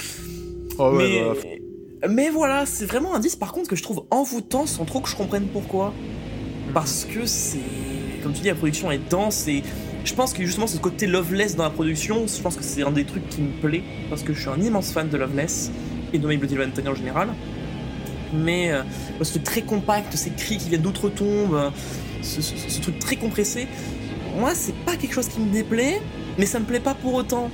[0.79, 1.21] Oh, ouais, mais,
[2.01, 4.99] bah, mais voilà, c'est vraiment un disque par contre que je trouve envoûtant sans trop
[4.99, 5.93] que je comprenne pourquoi.
[6.73, 7.59] Parce que c'est.
[8.23, 9.63] Comme tu dis, la production est dense et.
[10.05, 12.91] Je pense que justement ce côté Loveless dans la production, je pense que c'est un
[12.91, 15.71] des trucs qui me plaît parce que je suis un immense fan de Loveless
[16.11, 17.29] et de My Bloody Valentine en général.
[18.33, 18.83] mais euh,
[19.21, 21.69] ce truc très compact, ces cris qui viennent d'outre-tombe, euh,
[22.21, 23.67] ce, truc très compressé,
[24.37, 26.01] moi c'est pas quelque chose qui me déplaît,
[26.37, 27.49] mais ça me plaît pas pour autant.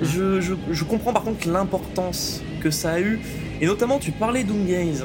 [0.00, 3.20] Je, je- comprends par contre l'importance que ça a eu,
[3.60, 5.04] et notamment tu parlais d'Ungaze.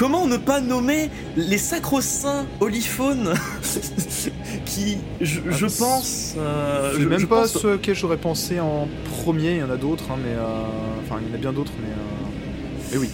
[0.00, 3.34] Comment ne pas nommer les sacro-saints oliphones
[4.64, 6.34] qui, je, je Ah, pense...
[6.38, 8.88] euh, je- même je pas pense- ce que j'aurais pensé en
[9.22, 10.30] premier, il y en a d'autres, hein, mais.
[10.32, 10.64] euh,
[11.04, 11.88] Enfin, il y en a bien d'autres, mais.
[11.90, 13.10] euh, Mais oui.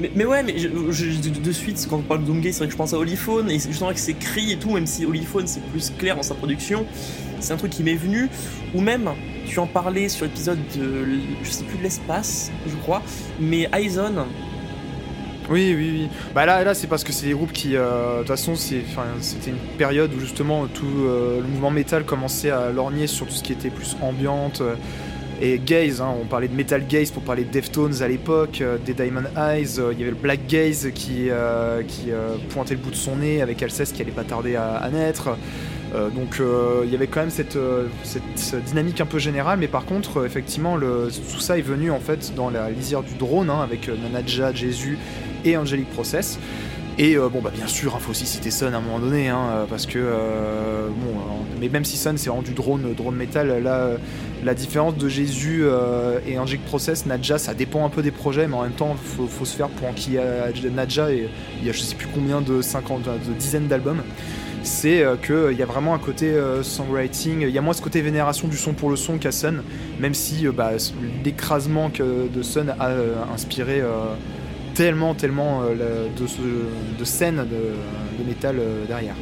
[0.00, 2.66] Mais, mais ouais, mais je, je- de, de suite, quand on parle de c'est vrai
[2.68, 5.04] que je pense à Oliphone, et c'est justement avec ses cris et tout, même si
[5.04, 6.86] Oliphone c'est plus clair dans sa production,
[7.40, 8.30] c'est un truc qui m'est venu,
[8.74, 9.10] ou même,
[9.46, 11.04] tu en parlais sur l'épisode de,
[11.42, 13.02] je sais plus, de l'espace, je crois,
[13.38, 14.24] mais Aizen,
[15.50, 16.08] Oui, oui, oui.
[16.32, 19.50] Bah là, là c'est parce que c'est des groupes qui, euh, de toute façon, c'était
[19.50, 23.42] une période où justement tout euh, le mouvement métal commençait à lorgner sur tout ce
[23.42, 24.60] qui était plus ambiante.
[24.60, 24.76] euh,
[25.42, 28.92] et gaze, hein, on parlait de metal gaze pour parler de Deftones à l'époque, des
[28.92, 31.30] Diamond Eyes, il y avait le Black Gaze qui,
[31.88, 32.10] qui
[32.50, 35.30] pointait le bout de son nez avec Alceste qui allait pas tarder à, naître.
[35.94, 36.42] Donc
[36.84, 37.56] il y avait quand même cette,
[38.66, 42.34] dynamique un peu générale, mais par contre, effectivement, le, tout ça est venu en fait
[42.34, 44.98] dans la lisière du drone, hein, avec Nanaja, Jésus
[45.44, 46.38] et Angelic Process.
[46.98, 49.28] Et euh, bon, bah bien sûr, il faut aussi citer Sun à un moment donné,
[49.28, 50.88] hein, euh, parce que euh,
[51.58, 53.96] mais même si Sun c'est vraiment du drone, drone euh,
[54.44, 55.64] la différence de Jésus
[56.26, 59.26] et Angelic Process, Nadja, ça dépend un peu des projets, mais en même temps, faut,
[59.26, 61.28] faut se faire pour y ait Nadja et
[61.60, 64.02] il y a je sais plus combien de 50, de dizaines d'albums.
[64.62, 68.46] C'est qu'il y a vraiment un côté songwriting, il y a moins ce côté vénération
[68.46, 69.62] du son pour le son qu'à Sun,
[69.98, 70.72] même si bah,
[71.24, 72.90] l'écrasement de Sun a
[73.34, 73.82] inspiré
[74.74, 79.14] tellement, tellement euh, de, de scènes de, de métal euh, derrière.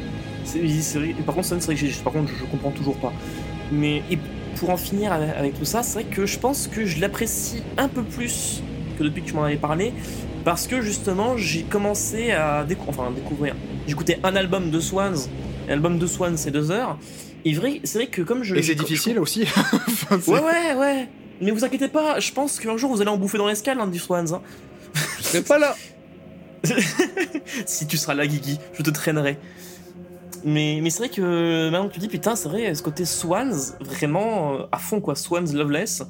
[0.99, 3.13] vrai, par contre, c'est vrai que j'ai- par contre, je, je comprends toujours pas.
[3.71, 4.17] Mais et
[4.55, 7.87] pour en finir avec, tout ça, c'est vrai que je pense que je l'apprécie un
[7.87, 8.61] peu plus
[8.97, 9.93] que depuis que tu m'en avais parlé,
[10.43, 13.55] parce que justement, j'ai commencé à décou- enfin, découvrir.
[13.87, 15.15] J'écoutais un album de Swans,
[15.67, 16.97] l'album de Swans, c'est deux heures.
[17.45, 18.55] Et vrai, c'est vrai que comme je.
[18.55, 19.43] Et c'est je- difficile aussi.
[20.11, 21.07] Enfin, Ouais, ouais, ouais.
[21.41, 23.87] Mais vous inquiétez pas, je pense qu'un jour vous allez en bouffer dans l'escale, hein,
[23.87, 24.33] du Swans.
[24.33, 24.41] hein.
[25.19, 25.75] Je serais pas là.
[27.65, 29.37] si tu seras là, Guigui, je te traînerai.
[30.45, 33.53] Mais, mais c'est vrai que maintenant que tu dis, putain, c'est vrai, ce côté Swans,
[33.81, 36.03] vraiment euh, à fond, quoi, Swans Loveless.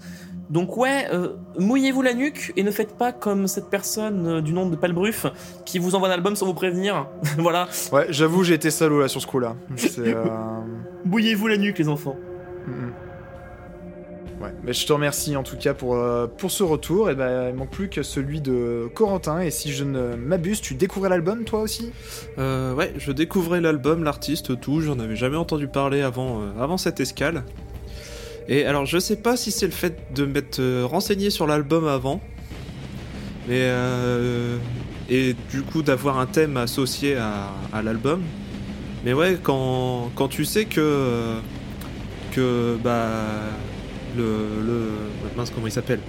[0.50, 4.52] Donc, ouais, euh, mouillez-vous la nuque et ne faites pas comme cette personne euh, du
[4.52, 5.28] nom de Palbruf
[5.64, 7.08] qui vous envoie un album sans vous prévenir.
[7.38, 9.56] voilà, Ouais, j'avoue, j'ai été salaud là sur ce coup-là.
[10.00, 10.26] Euh,
[11.06, 12.16] mouillez-vous la nuque, les enfants.
[14.42, 17.10] Ouais, mais je te remercie en tout cas pour, euh, pour ce retour.
[17.10, 19.42] Et ben, il manque plus que celui de Corentin.
[19.42, 21.92] Et si je ne m'abuse, tu découvrais l'album toi aussi?
[22.38, 24.80] Euh, ouais, je découvrais l'album, l'artiste, tout.
[24.82, 27.44] J'en avais jamais entendu parler avant, euh, avant cette escale.
[28.48, 31.86] Et alors, je sais pas si c'est le fait de m'être euh, renseigné sur l'album
[31.86, 32.22] avant,
[33.48, 33.70] mais
[35.10, 38.22] et du coup d'avoir un thème associé à, à l'album.
[39.04, 41.34] Mais ouais, quand, quand tu sais que
[42.32, 43.26] que bah
[44.18, 44.24] le
[44.66, 44.90] le
[45.38, 46.00] mince comment il s'appelle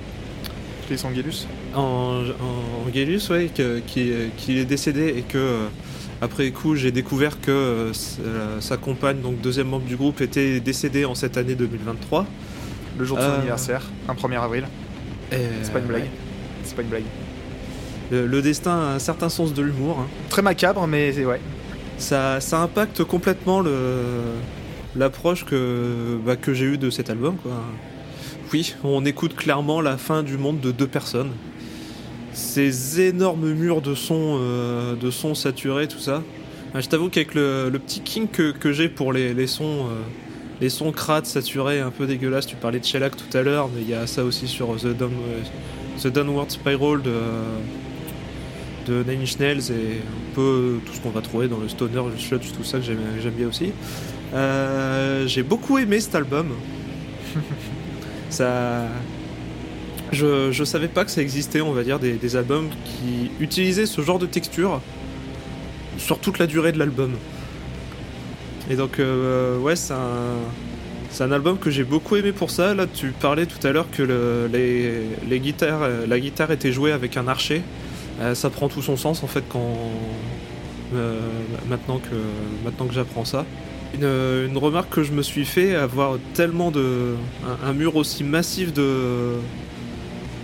[0.86, 3.20] Chris Angelus en, en Angelus,
[3.54, 5.66] que- qui, qui est décédé et que euh,
[6.20, 7.92] après coup j'ai découvert que euh,
[8.60, 12.26] sa, compagne, donc deuxième membre du groupe, était décédée en cette année 2023.
[12.98, 14.64] Le jour de son Euh, anniversaire, un 1er avril.
[15.32, 16.02] Et, C'est pas une blague.
[16.02, 16.10] ouais.
[16.64, 17.04] C'est pas une blague.
[18.10, 19.98] Le, le destin a un certain sens de l'humour.
[20.00, 20.06] hein.
[20.28, 21.40] Très macabre, mais c'est- ouais.
[21.98, 23.62] Ça, ça impacte complètement
[24.96, 27.36] l'approche que, bah, que j'ai eue de cet album.
[27.36, 27.52] Quoi.
[28.52, 31.30] Oui, on écoute clairement la fin du monde de deux personnes.
[32.32, 36.22] Ces énormes murs de son, euh, tout ça.
[36.74, 40.00] Ah, Je t'avoue qu'avec le, petit king que, j'ai pour les, sons, euh,
[40.60, 43.82] les sons crades, saturés, un peu dégueulasses, tu parlais de Shellac tout à l'heure, mais
[43.82, 45.10] il y a ça aussi sur The, Down-
[46.02, 47.12] The Downward Spiral de,
[48.86, 52.02] de Nine Inch Nails et un peu tout ce qu'on va trouver dans le stoner,
[52.12, 53.72] le sludge, tout ça que j'aime bien aussi.
[54.34, 56.48] Euh, J'ai beaucoup aimé cet album.
[58.30, 58.86] ça,
[60.12, 63.86] je, je savais pas que ça existait, on va dire, des, des albums qui utilisaient
[63.86, 64.80] ce genre de texture
[65.98, 67.12] sur toute la durée de l'album.
[68.70, 70.38] Et donc, euh, ouais, c'est un,
[71.10, 72.74] c'est un album que j'ai beaucoup aimé pour ça.
[72.74, 76.92] Là, tu parlais tout à l'heure que le- les, les guitares, la guitare était jouée
[76.92, 77.62] avec un archet.
[78.20, 79.74] Euh, ça prend tout son sens en fait quand
[80.94, 81.20] euh,
[81.68, 82.14] maintenant que
[82.64, 83.46] maintenant que j'apprends ça.
[83.94, 87.14] Une, une remarque que je me suis fait avoir tellement de
[87.44, 89.34] un, un mur aussi massif de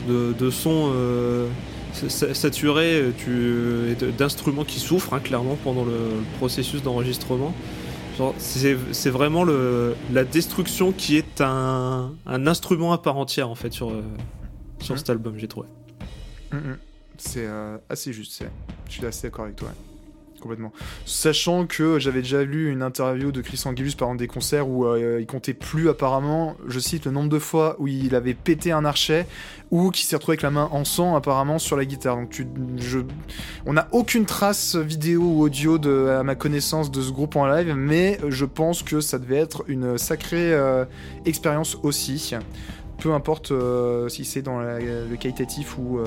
[0.08, 1.48] de, de sons euh,
[1.92, 7.52] sa- sa- saturés tu, et d'instruments qui souffrent hein, clairement pendant le, le processus d'enregistrement.
[8.38, 13.72] C'est vraiment le, la destruction qui est un, un instrument à part entière en fait
[13.72, 14.02] sur, euh,
[14.80, 14.98] sur Mhm.
[14.98, 15.68] cet album j'ai trouvé.
[16.52, 16.76] Mm, mm.
[17.18, 18.44] C'est euh, assez juste,
[18.88, 19.68] je suis assez d'accord avec toi.
[20.40, 20.72] Complètement.
[21.06, 25.18] Sachant que j'avais déjà lu une interview de Chris Angelus pendant des concerts où euh,
[25.20, 28.84] il comptait plus apparemment, je cite, le nombre de fois où il avait pété un
[28.84, 29.26] archet
[29.70, 32.16] ou qui s'est retrouvé avec la main en sang apparemment sur la guitare.
[32.16, 32.46] Donc tu,
[33.64, 37.46] on n'a aucune trace vidéo ou audio de, à ma connaissance de ce groupe en
[37.46, 40.84] live, mais je pense que ça devait être une sacrée euh,
[41.24, 42.34] expérience aussi.
[42.98, 46.00] Peu importe euh, si c'est dans le qualitatif ou,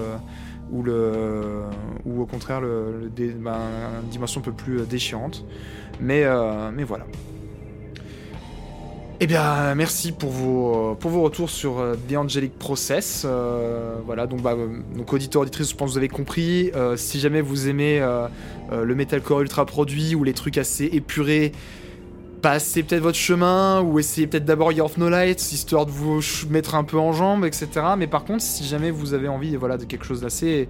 [0.72, 1.64] ou, le,
[2.06, 3.58] ou au contraire le, ben,
[4.04, 5.46] une dimension un peu plus euh, déchirante.
[6.00, 7.06] Mais, euh, mais voilà.
[9.22, 13.24] Eh bien, merci pour vos, pour vos retours sur euh, The Angelic Process.
[13.26, 16.72] Euh, voilà, donc, bah, euh, donc auditeur, auditrice, je pense que vous avez compris.
[16.74, 18.28] Euh, si jamais vous aimez euh,
[18.72, 21.52] euh, le metalcore ultra produit ou les trucs assez épurés,
[22.42, 26.22] passez peut-être votre chemin ou essayez peut-être d'abord Year of No Light, histoire de vous
[26.50, 27.68] mettre un peu en jambe, etc.
[27.98, 30.68] Mais par contre, si jamais vous avez envie voilà, de quelque chose d'assez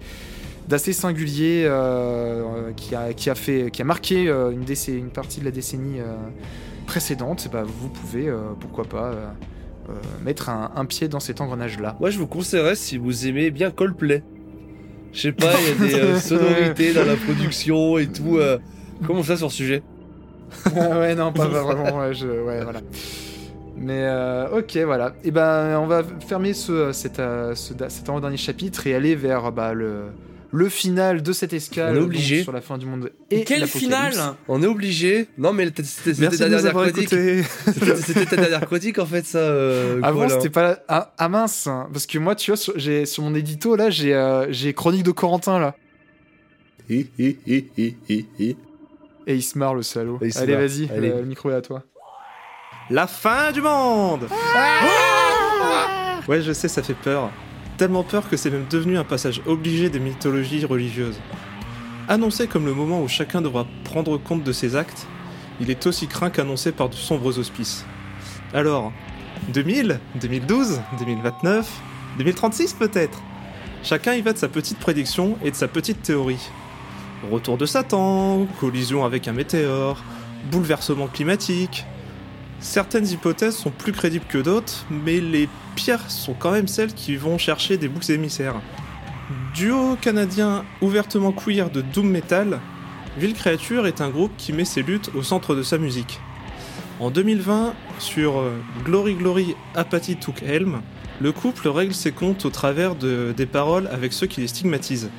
[0.70, 5.40] d'assez singulier euh, euh, qui, a, qui, a fait, qui a marqué euh, une, partie
[5.40, 6.16] de la décennie euh,
[6.86, 9.12] précédente, bah, vous pouvez, euh, pourquoi pas,
[10.24, 11.98] mettre un, un pied dans cet engrenage-là.
[12.00, 14.22] Moi, je vous conseillerais si vous aimez bien Coldplay.
[15.12, 18.38] Je sais pas, il y a des sonorités dans la production et tout.
[19.08, 19.82] comment ça sur ce sujet?
[20.76, 22.00] Ah ouais, non, pas, vraiment.
[22.00, 22.82] Ouais, je- ouais, voilà.
[23.78, 25.14] Mais euh, ok, voilà.
[25.24, 29.52] Et ben, on va fermer ce, cet, euh, ce- cet avant-dernier chapitre et aller vers
[29.54, 30.08] bah, le,
[30.52, 31.94] le final de cette escale.
[31.94, 32.44] On est donc, obligé.
[32.44, 33.12] sur la fin du monde.
[33.32, 34.14] Et Quel final
[34.50, 35.28] On est obligé.
[35.38, 37.08] Non, mais c'était ta dernière chronique.
[37.10, 39.38] C'était ta dernière chronique en fait, ça.
[39.38, 40.36] euh, Avant, Koala.
[40.36, 40.80] c'était pas.
[40.90, 43.90] Ah, ah mince hein, Parce que moi, tu vois, sur, j'ai, sur mon édito, là,
[43.90, 45.74] j'ai, euh, j'ai Chronique de Corentin, là.
[46.90, 48.58] Hi, hi, hi, hi, hi, hi.
[49.28, 50.20] Et il se marre, le salaud.
[50.22, 50.62] Allez, marre.
[50.62, 51.10] vas-y, Allez.
[51.10, 51.84] le, le micro est à toi.
[52.90, 54.28] La fin du monde
[56.28, 57.30] Ouais, je sais, ça fait peur.
[57.78, 61.20] Tellement peur que c'est même devenu un passage obligé des mythologies religieuses.
[62.08, 65.08] Annoncé comme le moment où chacun devra prendre compte de ses actes,
[65.62, 67.86] il est aussi craint qu'annoncé par de sombres auspices.
[68.54, 68.92] Alors,
[69.50, 71.70] 2000, 2012, 2029,
[72.18, 73.22] 2036 peut-être?
[73.84, 76.50] Chacun y va de sa petite prédiction et de sa petite théorie.
[77.32, 80.04] Retour de Satan, collision avec un météore,
[80.52, 81.86] bouleversement climatique,
[82.62, 87.16] Certaines hypothèses sont plus crédibles que d'autres, mais les pires sont quand même celles qui
[87.16, 88.56] vont chercher des boucs émissaires.
[89.56, 92.60] Duo canadien ouvertement queer de doom metal,
[93.18, 96.20] Ville Creature est un groupe qui met ses luttes au centre de sa musique.
[97.00, 98.52] En 2020, sur euh,
[98.84, 100.82] Glory Glory Apathy Took Helm,
[101.22, 105.10] le couple règle ses comptes au travers de- des paroles avec ceux qui les stigmatisent.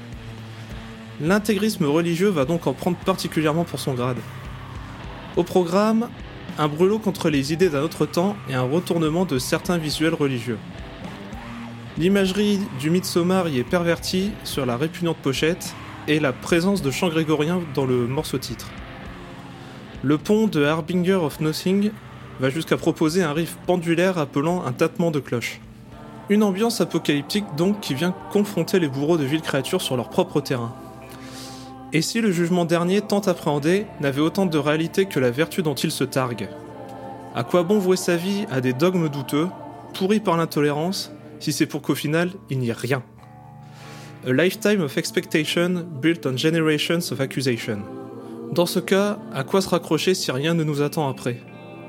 [1.23, 4.17] L'intégrisme religieux va donc en prendre particulièrement pour son grade.
[5.37, 6.09] Au programme,
[6.59, 10.59] un brûlot contre les idées d'un autre temps et un retournement de certains visuels religieux.
[11.99, 15.75] L'imagerie du Midsommar y est pervertie sur la répugnante pochette
[16.09, 18.71] et la présence de chants grégoriens dans le morceau titre.
[20.03, 21.91] Le pont de Harbinger of Nothing
[22.41, 25.61] va jusqu'à proposer un riff pendulaire appelant un tâtement de cloche.
[26.31, 30.41] Une ambiance apocalyptique donc qui vient confronter les bourreaux de villes créatures sur leur propre
[30.41, 30.75] terrain.
[31.93, 35.75] Et si le jugement dernier tant appréhendé n'avait autant de réalité que la vertu dont
[35.75, 36.49] il se targue?
[37.35, 39.49] À quoi bon vouer sa vie à des dogmes douteux,
[39.95, 43.03] pourris par l'intolérance, si c'est pour qu'au final il n'y ait rien?
[44.27, 47.79] A lifetime of expectation built on generations of accusation.
[48.53, 51.41] Dans ce cas, à quoi se raccrocher si rien ne nous attend après?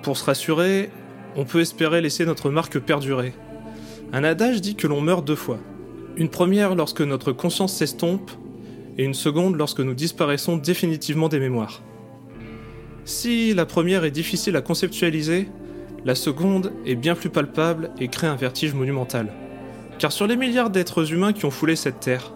[0.01, 0.89] Pour se rassurer,
[1.35, 3.33] on peut espérer laisser notre marque perdurer.
[4.13, 5.59] Un adage dit que l'on meurt deux fois.
[6.17, 8.31] Une première lorsque notre conscience s'estompe,
[8.97, 11.81] et une seconde lorsque nous disparaissons définitivement des mémoires.
[13.05, 15.47] Si la première est difficile à conceptualiser,
[16.05, 19.31] la seconde est bien plus palpable et crée un vertige monumental.
[19.99, 22.33] Car sur les milliards d'êtres humains qui ont foulé cette terre,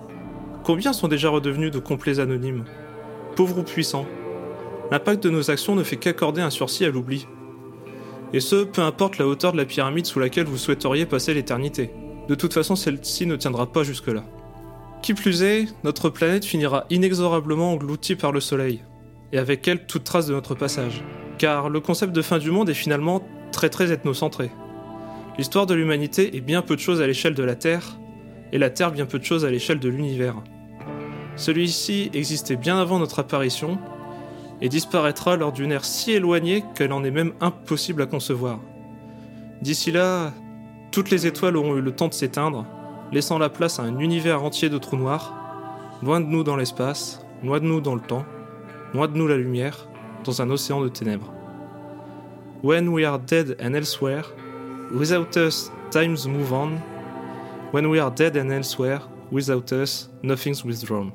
[0.64, 2.66] combien sont déjà redevenus de complets anonymes?
[3.36, 4.06] Pauvres ou puissants
[4.92, 7.28] L'impact de nos actions ne fait qu'accorder un sursis à l'oubli.
[8.34, 11.90] Et ce, peu importe la hauteur de la pyramide sous laquelle vous souhaiteriez passer l'éternité.
[12.28, 14.24] De toute façon, celle-ci ne tiendra pas jusque-là.
[15.06, 18.82] Qui plus est, notre planète finira inexorablement engloutie par le Soleil,
[19.32, 21.04] et avec elle toute trace de notre passage.
[21.38, 24.50] Car le concept de fin du monde est finalement très très ethnocentré.
[25.38, 28.00] L'histoire de l'humanité est bien peu de choses à l'échelle de la Terre,
[28.52, 30.38] et la Terre bien peu de choses à l'échelle de l'univers.
[31.36, 33.78] Celui-ci existait bien avant notre apparition,
[34.60, 38.60] et disparaîtra lors d'une ère si éloignée qu'elle en est même impossible à concevoir.
[39.62, 40.34] D'ici là,
[40.92, 42.66] toutes les étoiles auront eu le temps de s'éteindre,
[43.16, 45.34] laissant la place à un univers entier de trous noirs,
[46.04, 48.26] loin de nous dans l'espace, loin de nous dans le temps,
[48.94, 49.88] loin de nous la lumière,
[50.26, 51.32] dans un océan de ténèbres.
[52.62, 54.26] When we are dead and elsewhere,
[54.92, 56.78] without us times move on.
[57.72, 59.00] When we are dead and elsewhere,
[59.32, 61.12] Without Us, Nothing's Withdrawn.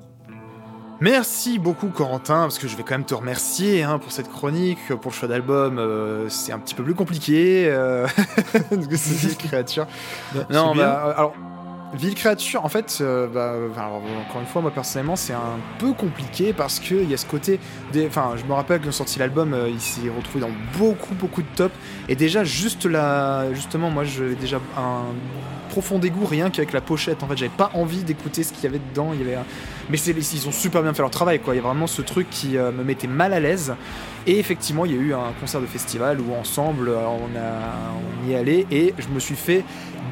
[1.00, 4.78] Merci beaucoup Corentin, parce que je vais quand même te remercier hein, pour cette chronique,
[5.00, 5.78] pour le choix d'album.
[5.78, 8.06] euh, c'est un petit peu plus compliqué, euh,
[8.70, 9.86] parce que c'est Ville Créature.
[10.50, 10.86] Non, c'est bien.
[10.86, 11.34] bah, euh, alors,
[11.92, 13.54] Ville Créature, en fait, euh, bah,
[14.28, 17.58] encore une fois, moi personnellement, c'est un peu compliqué parce qu'il y a ce côté.
[18.06, 21.48] Enfin, je me rappelle que sorti l'album, euh, il s'est retrouvé dans beaucoup, beaucoup de
[21.56, 21.72] top.
[22.08, 25.02] Et déjà, juste là, justement, moi, j'avais déjà un
[25.70, 27.24] profond dégoût rien qu'avec la pochette.
[27.24, 29.10] En fait, j'avais pas envie d'écouter ce qu'il y avait dedans.
[29.12, 29.44] Il y avait un-
[29.90, 31.54] Mais ils ont super bien fait leur travail, quoi.
[31.54, 33.74] Il y a vraiment ce truc qui euh, me mettait mal à l'aise.
[34.24, 37.92] Et effectivement, il y a eu un concert de festival où ensemble, euh, on, a,
[38.24, 39.64] on y allé et je me suis fait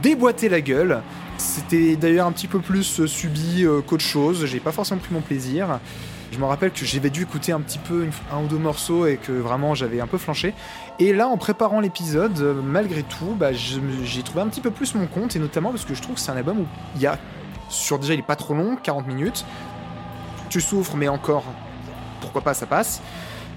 [0.03, 1.01] déboîter la gueule.
[1.37, 4.47] C'était d'ailleurs un petit peu plus euh, subi qu'autre chose.
[4.47, 5.79] J'ai pas forcément pris mon plaisir.
[6.33, 9.17] Je me rappelle que j'avais dû écouter un petit peu un ou deux morceaux et
[9.17, 10.55] que vraiment j'avais un peu flanché.
[10.99, 15.07] Et là, en préparant l'épisode, malgré tout, bah, j'ai trouvé un petit peu plus mon
[15.07, 16.67] compte et notamment parce que je trouve que c'est un album où
[16.97, 17.17] il y a
[17.69, 19.45] sur déjà il est pas trop long, 40 minutes.
[20.49, 21.45] Tu souffres, mais encore,
[22.21, 23.01] pourquoi pas, ça passe.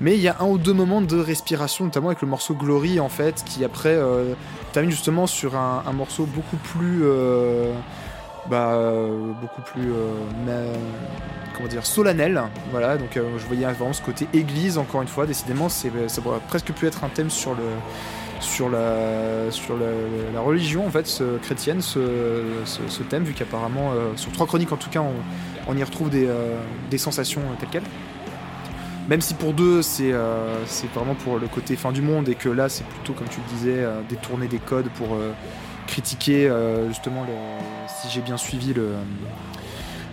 [0.01, 2.99] Mais il y a un ou deux moments de respiration, notamment avec le morceau Glory
[2.99, 4.33] en fait, qui après euh,
[4.73, 7.71] termine justement sur un, morceau beaucoup plus, euh,
[8.49, 9.89] bah, euh, beaucoup plus,
[11.55, 12.41] comment dire, solennel.
[12.71, 15.27] Voilà, donc je voyais vraiment ce côté église encore une fois.
[15.27, 17.63] Décidément, ça pourrait presque pu être un thème sur le,
[18.39, 24.47] sur la, sur la, religion en fait, chrétienne, ce, ce- thème, vu qu'apparemment sur trois
[24.47, 25.13] chroniques en tout cas, on,
[25.71, 26.59] on y retrouve des, euh,
[26.89, 27.83] des sensations euh, telles quelles.
[29.07, 32.35] Même si pour deux, c'est euh, c'est vraiment pour le côté fin du monde et
[32.35, 35.31] que là, c'est plutôt, comme tu le disais, euh, détourner des codes pour euh,
[35.87, 36.49] critiquer
[36.87, 37.33] justement, le,
[37.87, 38.73] si j'ai bien suivi,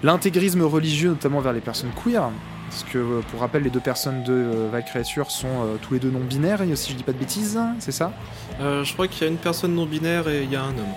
[0.02, 2.30] l'intégrisme religieux, notamment vers les personnes queer.
[2.68, 6.10] Parce que, pour rappel, les deux personnes de euh, Val Créature sont tous les deux
[6.10, 8.12] non-binaires, et si je dis pas de bêtises, c'est ça?
[8.60, 10.94] Je crois qu'il y a une personne non binaire et il y a un homme.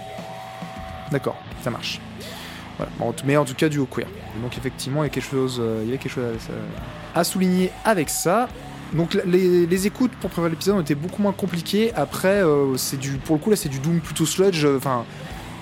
[1.11, 1.99] D'accord, ça marche.
[3.25, 4.07] Mais en tout cas, du haut queer.
[4.41, 6.23] Donc, effectivement, il y a quelque chose, euh, chose
[7.15, 8.47] à, souligner avec ça.
[8.93, 11.93] Donc, les, écoutes pour préparer l'épisode ont été beaucoup moins compliquées.
[11.95, 14.65] Après, euh, c'est du, pour le coup, là, c'est du Doom plutôt sludge.
[14.65, 15.05] euh, Enfin,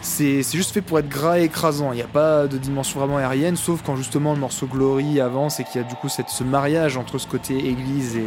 [0.01, 1.91] c'est c'est juste fait pour être gras et écrasant.
[1.91, 5.59] Il n'y a pas de dimension vraiment aérienne, sauf quand justement le morceau Glory avance
[5.59, 8.17] et qu'il y a du coup cette, ce mariage entre ce côté église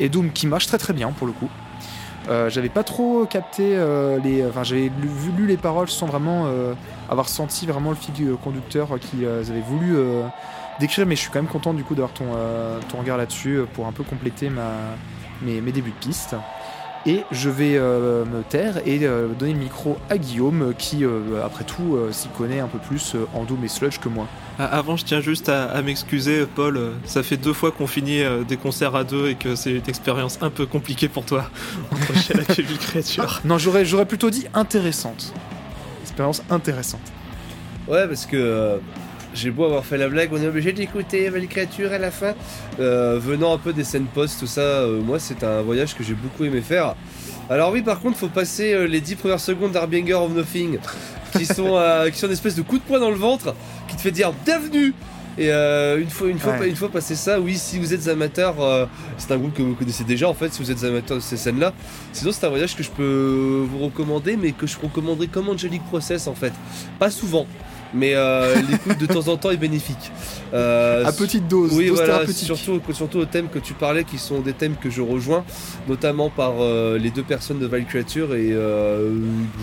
[0.00, 1.50] et Doom qui marche très très bien pour le coup.
[2.28, 4.46] Euh, j'avais pas trop capté euh, les.
[4.46, 4.90] Enfin, j'avais
[5.36, 6.74] lu, les paroles sans vraiment euh,
[7.08, 10.22] avoir senti vraiment le fil euh, conducteur qu'ils euh, avaient voulu euh,
[10.78, 13.56] décrire, mais je suis quand même content du coup d'avoir ton, euh, ton regard là-dessus
[13.56, 14.50] euh, pour un peu compléter
[15.42, 16.36] mes, mes débuts de piste.
[17.04, 21.04] Et je vais euh, me taire et euh, donner le micro à Guillaume euh, qui,
[21.04, 24.08] euh, après tout, euh, s'y connaît un peu plus euh, en Doom et Sludge que
[24.08, 24.28] moi.
[24.58, 26.92] Ah, avant, je tiens juste à, à m'excuser, Paul.
[27.04, 29.88] Ça fait deux fois qu'on finit euh, des concerts à deux et que c'est une
[29.88, 31.50] expérience un peu compliquée pour toi
[31.90, 33.40] entre Shellac et Créature.
[33.44, 35.32] Non, j'aurais, j'aurais plutôt dit intéressante.
[36.02, 37.00] Expérience intéressante.
[37.88, 38.76] Ouais, parce que euh,
[39.34, 42.34] j'ai beau avoir fait la blague, on est obligé d'écouter Val Créature à la fin.
[42.80, 46.04] Euh, venant un peu des scènes post, tout ça, euh, moi c'est un voyage que
[46.04, 46.94] j'ai beaucoup aimé faire.
[47.50, 50.78] Alors oui, par contre, faut passer euh, les 10 premières secondes d'Arbinger of Nothing,
[51.36, 53.54] qui sont, euh, qui sont une espèce de coup de poing dans le ventre,
[53.88, 54.94] qui te fait dire bienvenue.
[55.38, 56.68] Et euh, une fois, une fois, Ouais.
[56.68, 58.84] une fois passé ça, oui, si vous êtes amateur, euh,
[59.16, 61.38] c'est un groupe que vous connaissez déjà en fait, si vous êtes amateur de ces
[61.38, 61.72] scènes-là.
[62.12, 65.82] Sinon, c'est un voyage que je peux vous recommander, mais que je recommanderais comme Angelic
[65.84, 66.52] Process en fait.
[66.98, 67.46] Pas souvent,
[67.94, 70.10] mais euh, l'écoute de temps en temps est bénéfique.
[70.54, 74.18] Euh, À petite dose, oui, dose voilà, surtout, surtout aux thèmes que tu parlais, qui
[74.18, 75.44] sont des thèmes que je rejoins,
[75.88, 79.10] notamment par euh, les deux personnes de Vile Creature, et euh,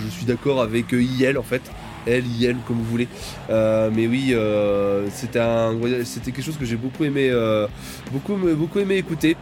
[0.06, 1.62] je suis d'accord avec euh, IL en fait.
[2.08, 3.10] Elle, IL, comme vous voulez.
[3.50, 7.68] Euh, mais oui, euh, c'était un, voyage- c'était quelque chose que j'ai beaucoup aimé, euh,
[8.12, 9.36] beaucoup, beaucoup aimé écouter,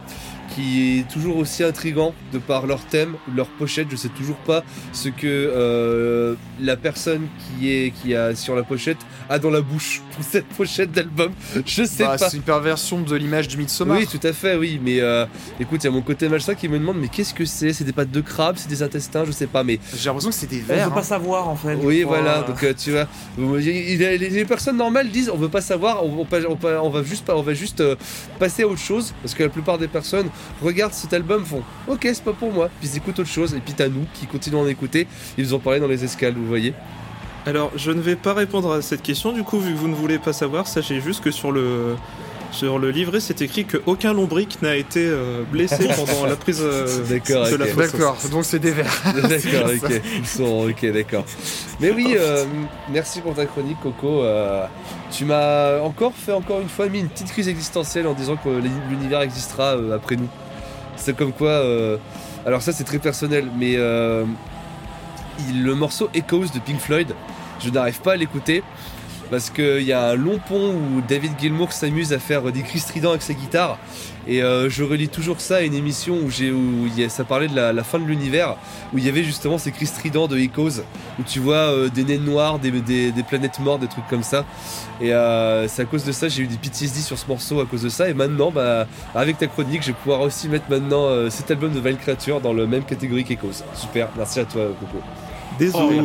[0.58, 3.86] qui est toujours aussi intrigant de par leur thème, leur pochette.
[3.90, 7.28] Je sais toujours pas ce que euh, la personne
[7.58, 8.96] qui est qui a sur la pochette
[9.30, 11.30] a dans la bouche pour cette pochette d'album.
[11.64, 12.28] Je sais Bah, pas.
[12.28, 13.98] c'est une perversion de l'image du Midsommar.
[13.98, 14.80] Oui, tout à fait, oui.
[14.82, 15.26] Mais euh,
[15.60, 17.72] écoute, il y a mon côté malsain qui me demande, mais qu'est-ce que c'est?
[17.72, 19.62] C'est des pattes de crabe, c'est des intestins, je sais pas.
[19.62, 20.86] Mais J'ai l'impression que c'est des On vers.
[20.86, 20.94] veut hein.
[20.94, 21.76] pas savoir en fait.
[21.82, 22.38] oui, voilà.
[22.38, 23.06] euh, Donc euh, tu vois,
[23.38, 27.36] les, personnes normales disent, on veut pas savoir, on, on on on va juste pas,
[27.36, 27.96] on va juste euh,
[28.38, 30.28] passer à autre chose, parce que la plupart des personnes
[30.62, 33.60] regardent cet album, font, ok, c'est pas pour moi, puis ils écoutent autre chose, et
[33.60, 35.06] puis t'as nous qui continuons à en écouter.
[35.36, 36.74] Ils en parlaient dans les escales, vous voyez.
[37.46, 39.94] Alors, je ne vais pas répondre à cette question, du coup, vu que vous ne
[39.94, 41.96] voulez pas savoir, sachez juste que sur le,
[42.50, 46.86] sur le livret, c'est écrit qu'aucun lombric n'a été euh, blessé pendant la prise euh,
[47.08, 47.70] D'accord, de la ok.
[47.72, 48.90] fausse D'accord, donc c'est des vers.
[49.14, 50.00] D'accord, ok.
[50.18, 51.24] Ils sont ok, d'accord.
[51.80, 52.44] Mais oui, euh,
[52.90, 54.22] merci pour ta chronique, Coco.
[54.22, 54.66] Euh,
[55.10, 58.48] tu m'as encore fait encore une fois mis une petite crise existentielle en disant que
[58.90, 60.28] l'univers existera euh, après nous.
[60.96, 61.48] C'est comme quoi.
[61.50, 61.96] euh,
[62.46, 64.24] alors ça, c'est très personnel, mais euh,
[65.54, 67.14] le morceau Echoes de Pink Floyd,
[67.60, 68.62] je n'arrive pas à l'écouter.
[69.30, 72.78] Parce qu'il y a un long pont où David Gilmour s'amuse à faire des cris
[72.78, 73.78] stridents avec sa guitare.
[74.26, 76.28] Et euh, je relis toujours ça à une émission où,
[76.96, 78.56] y a- ça parlait de la, la fin de l'univers,
[78.92, 80.82] où il y avait justement ces cris stridents de Echoes,
[81.18, 84.22] où tu vois euh, des naines noires, des, des- des planètes mortes, des trucs comme
[84.22, 84.44] ça.
[85.00, 87.64] Et euh, c'est à cause de ça, j'ai eu des PTSD sur ce morceau à
[87.66, 88.10] cause de ça.
[88.10, 91.72] Et maintenant, bah, avec ta chronique, je vais pouvoir aussi mettre maintenant euh, cet album
[91.72, 93.62] de Vile Creature dans le même catégorie qu'Echoes.
[93.74, 94.98] Super, merci à toi, Coco.
[95.02, 95.96] Oh, Désolé.
[95.96, 96.02] la-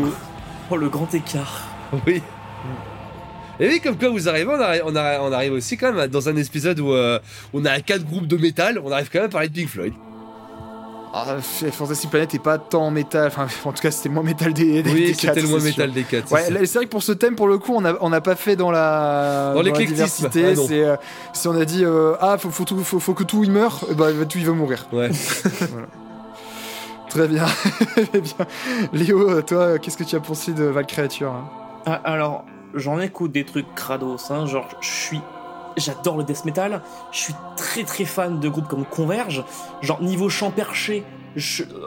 [0.71, 1.61] oh, le grand écart.
[2.07, 2.21] Oui.
[3.59, 6.07] Et oui, comme quoi vous arrivez, on arrive, on arrive, on arrive aussi quand même
[6.07, 7.19] dans un épisode où euh,
[7.53, 9.93] on a quatre groupes de métal, on arrive quand même à parler de Pink Floyd.
[11.15, 11.25] Ah,
[11.71, 14.91] Fantasy Planet est pas tant métal, enfin en tout cas c'était moins métal des, des,
[14.91, 16.27] Oui, c'était le moins métal des quatre.
[16.27, 18.35] c'est Ouais, c'est vrai que pour ce thème, pour le coup, on n'a on pas
[18.35, 19.93] fait dans la, Dans la l'éclectisme.
[20.29, 20.45] diversité.
[20.57, 20.95] Ah c'est euh,
[21.33, 23.85] si on a dit euh, ah faut, faut, tout- faut, faut que tout y meure,
[23.95, 24.87] ben, tout il va mourir.
[24.91, 25.11] Ouais.
[27.09, 27.45] Très bien.
[28.13, 28.33] Eh bien.
[28.91, 31.45] Léo, toi, qu'est-ce que tu as pensé de Val Creature hein?
[31.85, 32.43] Ah, alors,
[32.73, 35.21] j'en écoute des trucs crados, hein, genre, je suis.
[35.75, 39.43] J'adore le death metal, je suis très très fan de groupes comme Converge,
[39.81, 41.03] genre niveau chant perché,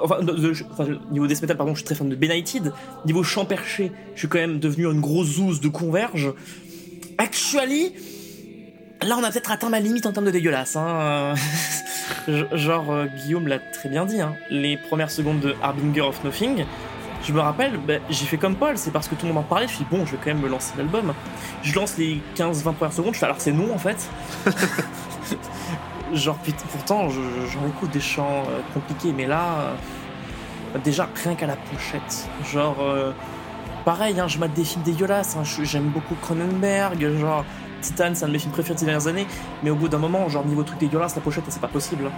[0.02, 0.18] enfin,
[1.12, 2.72] niveau death metal, pardon, je suis très fan de Benighted,
[3.04, 6.32] niveau chant perché, je suis quand même devenu une grosse zouze de Converge.
[7.16, 7.92] Actually,
[9.02, 11.34] là on a peut-être atteint ma limite en termes de dégueulasse, hein.
[12.52, 16.64] genre, euh, Guillaume l'a très bien dit, hein, les premières secondes de Harbinger of Nothing,
[17.26, 19.46] je me rappelle, bah, j'ai fait comme Paul, c'est parce que tout le monde en
[19.46, 21.12] parlait, je me suis dit, bon, je vais quand même me lancer l'album.
[21.62, 24.08] Je lance les 15-20 premières secondes, je fais alors c'est non en fait.
[26.12, 26.38] Genre,
[26.70, 27.20] pourtant, je-
[27.52, 29.42] j'en écoute des chants euh, compliqués, mais là,
[30.74, 32.28] euh, déjà, rien qu'à la pochette.
[32.52, 33.10] Genre, euh,
[33.84, 37.44] pareil, hein, je mate des films dégueulasses, hein, j'aime beaucoup Cronenberg, genre,
[37.82, 39.26] Titan, c'est un de mes films préférés de ces dernières années,
[39.64, 42.08] mais au bout d'un moment, genre, niveau truc dégueulasse, la pochette, c'est pas possible.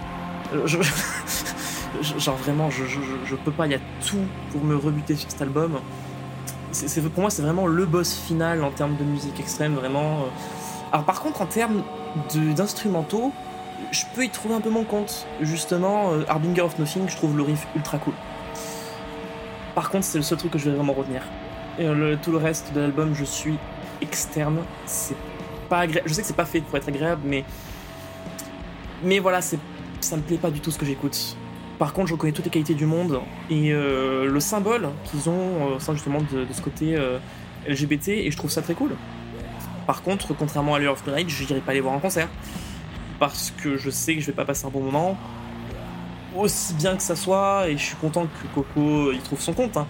[0.65, 0.77] Je-
[2.17, 2.83] genre, vraiment, je,
[3.25, 4.17] je, peux pas, il y a tout
[4.51, 5.79] pour me rebuter sur cet album.
[6.71, 10.19] C'est- pour moi, c'est vraiment le boss final en termes de musique extrême, vraiment.
[10.19, 10.25] euh.
[10.91, 11.83] Alors, par contre, en termes
[12.55, 13.31] d'instrumentaux,
[13.91, 15.25] je peux y trouver un peu mon compte.
[15.41, 18.13] Justement, euh, Harbinger of Nothing, je trouve le riff ultra cool.
[19.75, 21.23] Par contre, c'est le seul truc que je vais vraiment retenir.
[21.79, 21.85] Et
[22.21, 23.57] tout le reste de l'album, je suis
[24.01, 24.57] externe.
[24.85, 25.15] C'est
[25.69, 26.09] pas agréable.
[26.09, 27.45] Je sais que c'est pas fait pour être agréable, mais.
[29.01, 29.55] Mais voilà, ça
[30.17, 31.37] me plaît pas du tout ce que j'écoute.
[31.79, 35.71] Par contre, je reconnais toutes les qualités du monde et euh, le symbole qu'ils ont
[35.71, 37.19] euh, au sein justement de, ce côté euh,
[37.67, 38.91] LGBT et je trouve ça très cool.
[39.87, 42.27] Par contre, contrairement à Lure of the Night, je n'irai pas les voir en concert
[43.17, 45.17] parce que je sais que je vais pas passer un bon moment.
[46.37, 49.77] Aussi bien que ça soit, et je suis content que Coco il trouve son compte.
[49.77, 49.87] hein.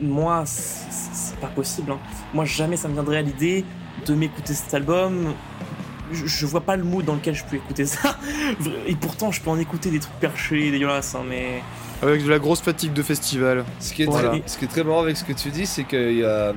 [0.00, 1.90] Moi, c'est pas possible.
[1.92, 1.98] hein.
[2.32, 3.64] Moi, jamais ça me viendrait à l'idée
[4.06, 5.34] de m'écouter cet album.
[6.12, 8.18] Je, je vois pas le mood dans lequel je peux écouter ça.
[8.86, 11.62] Et pourtant, je peux en écouter des trucs perchés, dégueulasses, hein, mais.
[12.02, 13.64] Avec de la grosse fatigue de festival.
[13.80, 14.28] Ce qui, est Voilà.
[14.28, 16.24] très, ce qui est très marrant avec ce que tu dis, c'est que il y
[16.24, 16.52] a-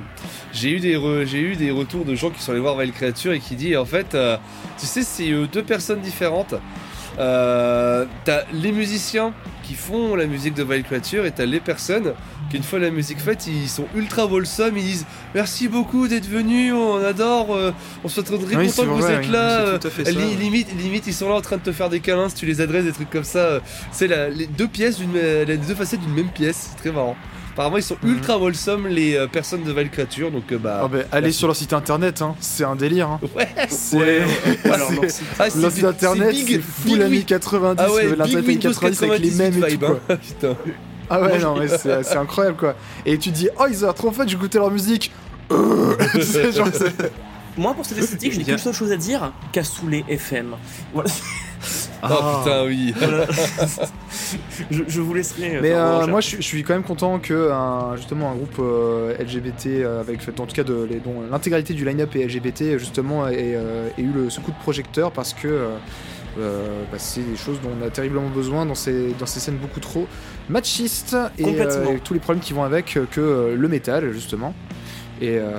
[0.52, 3.32] j'ai eu, des re- eu des retours de gens qui sont allés voir Vile Creature
[3.32, 4.36] et qui disent en fait, euh,
[4.78, 6.54] tu sais, c'est euh, deux personnes différentes.
[7.18, 9.32] Euh, t'as les musiciens
[9.62, 12.12] qui font la musique de Vile Creature et t'as les personnes
[12.50, 16.28] qui, une fois la musique faite, ils sont ultra wholesome, ils disent merci beaucoup d'être
[16.28, 17.70] venus, on adore, euh,
[18.04, 19.60] on se très Oui, content que vous vrai, êtes oui, là.
[19.60, 22.28] euh, ça, li- limite, limite, ils sont là en train de te faire des câlins
[22.28, 23.60] si tu les adresses, des trucs comme ça.
[23.92, 24.98] C'est la- les deux pièces,
[25.46, 26.70] les deux facettes d'une même pièce.
[26.72, 27.16] C'est très marrant.
[27.52, 28.12] Apparemment, ils sont Mhm.
[28.14, 30.30] ultra wholesome, les euh, personnes de Vile Creature.
[30.30, 30.80] Donc, euh, bah.
[30.84, 32.34] Ah bah, allez sur leur site internet, hein.
[32.40, 33.08] c'est un délire.
[33.08, 33.20] Hein.
[33.36, 33.96] Ouais, C'est
[34.64, 35.24] Alors, leur site.
[35.38, 39.30] Ah, leur site internet, c'est full années Win- 90, Ah ouais, Windows 90 avec les
[39.32, 40.16] mêmes et tout hein.
[40.16, 40.56] Putain.
[41.10, 42.74] Ah ouais, non, mais c'est incroyable quoi.
[43.04, 45.12] Et tu te dis, oh, ils ont trop fun, j'écoutais leur musique.
[45.50, 47.12] Genre, c'est-
[47.58, 50.54] Moi, pour cette esthétique, je n'ai qu'une seule chose à dire Cassoulet FM.
[50.94, 51.10] Voilà.
[52.02, 52.40] Oh Ah.
[52.44, 52.94] putain, oui.
[54.70, 55.56] Je, je vous laisserai.
[55.56, 58.34] euh, Mais euh, moi, je, suis- je suis quand même content que un, justement un
[58.34, 62.24] groupe euh, LGBT euh, avec, en tout cas, de, les- dont l'intégralité du line-up est
[62.26, 65.66] LGBT justement ait, euh, ait eu le, ce coup de projecteur parce que.
[66.38, 69.56] Euh, bah, c'est des choses dont on a terriblement besoin dans ces, dans ces scènes
[69.56, 70.06] beaucoup trop
[70.48, 74.12] machistes et, euh, et tous les problèmes qui vont avec euh, que euh, le métal
[74.12, 74.54] justement.
[75.22, 75.50] Et, euh,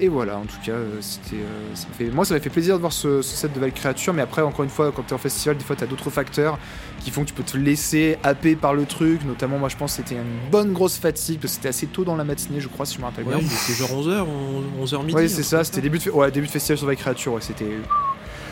[0.00, 0.72] et voilà en tout cas
[1.02, 3.52] c'était euh, ça me fait, moi ça m'a fait plaisir de voir ce, ce set
[3.52, 5.84] de Val Creature mais après encore une fois quand t'es en festival des fois t'as
[5.84, 6.58] d'autres facteurs
[7.00, 9.24] qui font que tu peux te laisser happer par le truc.
[9.26, 12.04] Notamment moi je pense que c'était une bonne grosse fatigue parce que c'était assez tôt
[12.04, 13.42] dans la matinée je crois si je me rappelle Ouais, bien.
[13.44, 14.24] il était genre 11h,
[14.84, 15.14] 11h midi.
[15.14, 17.66] Ouais, c'est ça, c'était début de, ouais, début de festival sur Val Creature, ouais, c'était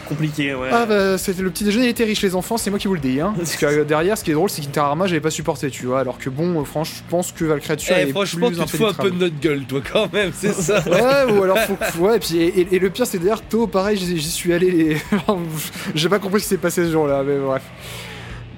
[0.09, 0.69] Compliqué, ouais.
[0.73, 2.95] ah bah c'était le petit déjeuner il était riche les enfants c'est moi qui vous
[2.95, 3.35] le dis hein.
[3.37, 6.19] parce que derrière ce qui est drôle c'est qu'Interarma j'avais pas supporté tu vois alors
[6.19, 8.77] que bon euh, franchement je pense que Val Creature Eh, est franchement, plus tu te
[8.77, 10.83] fous un peu de notre gueule, toi, quand même, c'est ça.
[10.89, 11.77] Ouais, ou alors faut.
[12.05, 14.53] Ouais, et puis et, et- et le pire, c'est d'ailleurs tôt, pareil, j'y j'y suis
[14.53, 14.71] allé.
[14.71, 14.97] Les...
[15.95, 17.63] J'ai pas compris ce qui s'est passé ce jour-là, mais bref.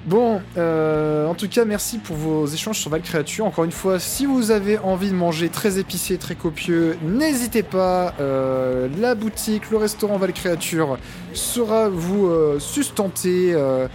[0.09, 3.45] Bon, euh, en tout cas, merci pour vos échanges sur Val Créature.
[3.45, 8.15] Encore une fois, si vous avez envie de manger très épicé, très copieux, n'hésitez pas.
[8.19, 10.97] euh, la boutique, le restaurant Val Créature
[11.33, 13.51] sera vous euh, sustenté.
[13.53, 13.87] euh,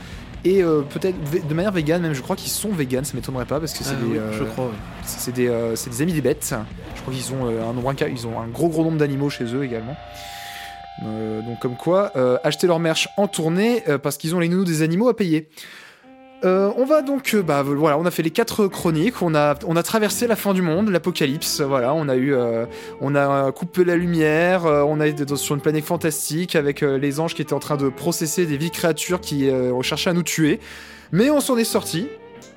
[0.44, 1.16] et peut-être
[1.48, 3.94] de manière vegan, même je crois qu'ils sont vegan, ça m'étonnerait pas parce que c'est
[3.98, 4.70] Ah des, oui, je crois.
[5.02, 6.54] c'est des, c'est des amis des bêtes.
[6.94, 9.64] Je crois qu'ils ont un nombre ils ont un gros gros nombre d'animaux chez eux
[9.64, 9.96] également.
[11.02, 12.12] Donc comme quoi,
[12.44, 15.48] acheter leur merch en tournée parce qu'ils ont les nounous des animaux à payer.
[16.44, 19.54] Euh, on va donc, euh, bah voilà, on a fait les quatre chroniques, on a,
[19.66, 22.66] on a traversé la fin du monde, l'apocalypse, voilà, on a eu, euh,
[23.00, 27.34] on a coupé la lumière, on a été sur une planète fantastique avec les anges
[27.34, 30.60] qui étaient en train de processer des vies créatures qui recherchaient à nous tuer,
[31.12, 32.08] mais on s'en est sorti.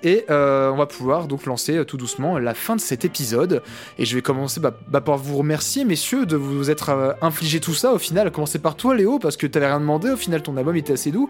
[0.04, 3.64] Et on va pouvoir donc lancer tout doucement la fin de cet épisode.
[3.98, 7.74] Et je vais commencer bah, bah, par vous remercier, messieurs, de vous être infligé tout
[7.74, 8.28] ça au final.
[8.28, 10.12] À commencer par toi, Léo, parce que t'avais rien demandé.
[10.12, 11.30] Au final, ton album était assez doux.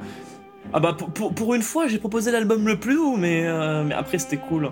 [0.74, 3.96] Ah bah pour, pour, une fois j'ai proposé l'album le plus doux mais, euh, mais
[3.96, 4.72] après c'était cool.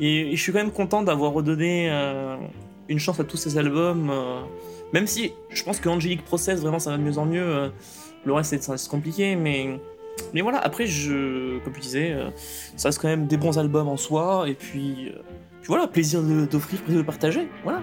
[0.00, 2.36] Et, je suis quand même content d'avoir redonné euh,
[2.88, 4.10] une chance à tous ces albums.
[4.10, 4.40] euh,
[4.92, 7.70] même si je pense que Angelique Process vraiment ça va de mieux en mieux.
[8.24, 9.78] le reste c'est- compliqué mais...
[10.32, 11.58] Mais voilà, après je...
[11.58, 12.16] Comme tu disais,
[12.74, 15.12] ça reste quand même des bons albums en soi et puis...
[15.60, 17.48] puis voilà, plaisir d'offrir, plaisir de partager.
[17.64, 17.82] Voilà.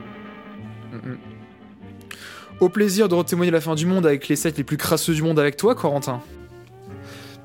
[2.60, 5.22] Au plaisir de retémoigner la fin du monde avec les sets les plus crasseux du
[5.22, 6.22] monde avec toi, Corentin.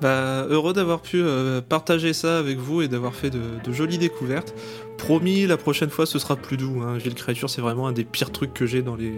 [0.01, 3.99] Bah, heureux d'avoir pu euh, partager ça avec vous et d'avoir fait de, de jolies
[3.99, 4.55] découvertes.
[4.97, 6.83] Promis, la prochaine fois ce sera plus doux.
[6.83, 6.97] Hein.
[6.99, 9.13] Ville Créature, c'est vraiment un des pires trucs que j'ai dans les,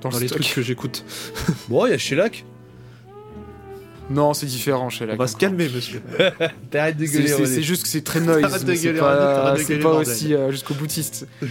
[0.00, 0.40] Dans dans le les stock.
[0.40, 1.04] trucs que j'écoute.
[1.68, 2.44] Bon, il y a Shellac.
[4.08, 6.02] Non, c'est différent chez la On va se calmer, monsieur.
[6.70, 9.54] T'arrêtes de C'est gueuler, c'est- juste que c'est très noise, Arrête de c'est gueuler, pas,
[9.56, 11.28] c'est pas aussi euh, jusqu'au boutiste.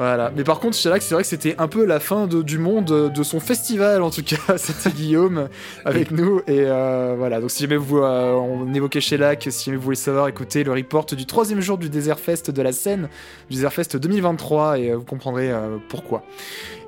[0.00, 0.32] Voilà.
[0.34, 2.90] Mais par contre, Shellac, c'est vrai que c'était un peu la fin de- du monde,
[2.90, 4.36] euh, de son festival en tout cas.
[4.56, 5.48] C'était Guillaume
[5.84, 6.38] avec nous.
[6.46, 7.38] Et euh, voilà.
[7.40, 10.72] Donc si jamais vous, euh, on évoquait Shellac, si jamais vous voulez savoir, écoutez le
[10.72, 13.08] report du troisième jour du Desert Fest de la Seine,
[13.50, 15.52] du Desert Fest 2023, et euh, vous comprendrez
[15.90, 16.22] pourquoi.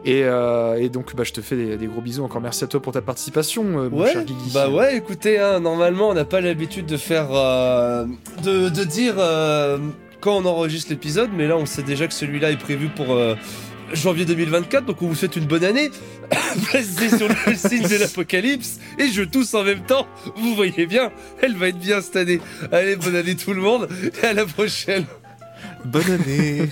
[0.05, 2.25] Et, euh, et donc, bah, je te fais des, des gros bisous.
[2.25, 4.51] Encore merci à toi pour ta participation, euh, mon Ouais, cher Guigui.
[4.55, 8.07] bah ouais, écoutez, hein, normalement on n'a pas l'habitude de faire, euh,
[8.43, 9.15] de, de dire
[10.23, 13.35] quand on enregistre l'épisode, mais là on sait déjà que celui-là est prévu pour euh,
[13.93, 15.91] janvier 2024, donc on vous souhaite une bonne année.
[16.71, 20.07] Placez sur le signe de l'apocalypse et je tousse en même temps.
[20.37, 21.11] Vous voyez bien,
[21.43, 22.41] elle va être bien cette année.
[22.71, 23.89] Allez, bonne année tout le monde
[24.23, 25.05] et à la prochaine.
[25.85, 26.69] Bonne année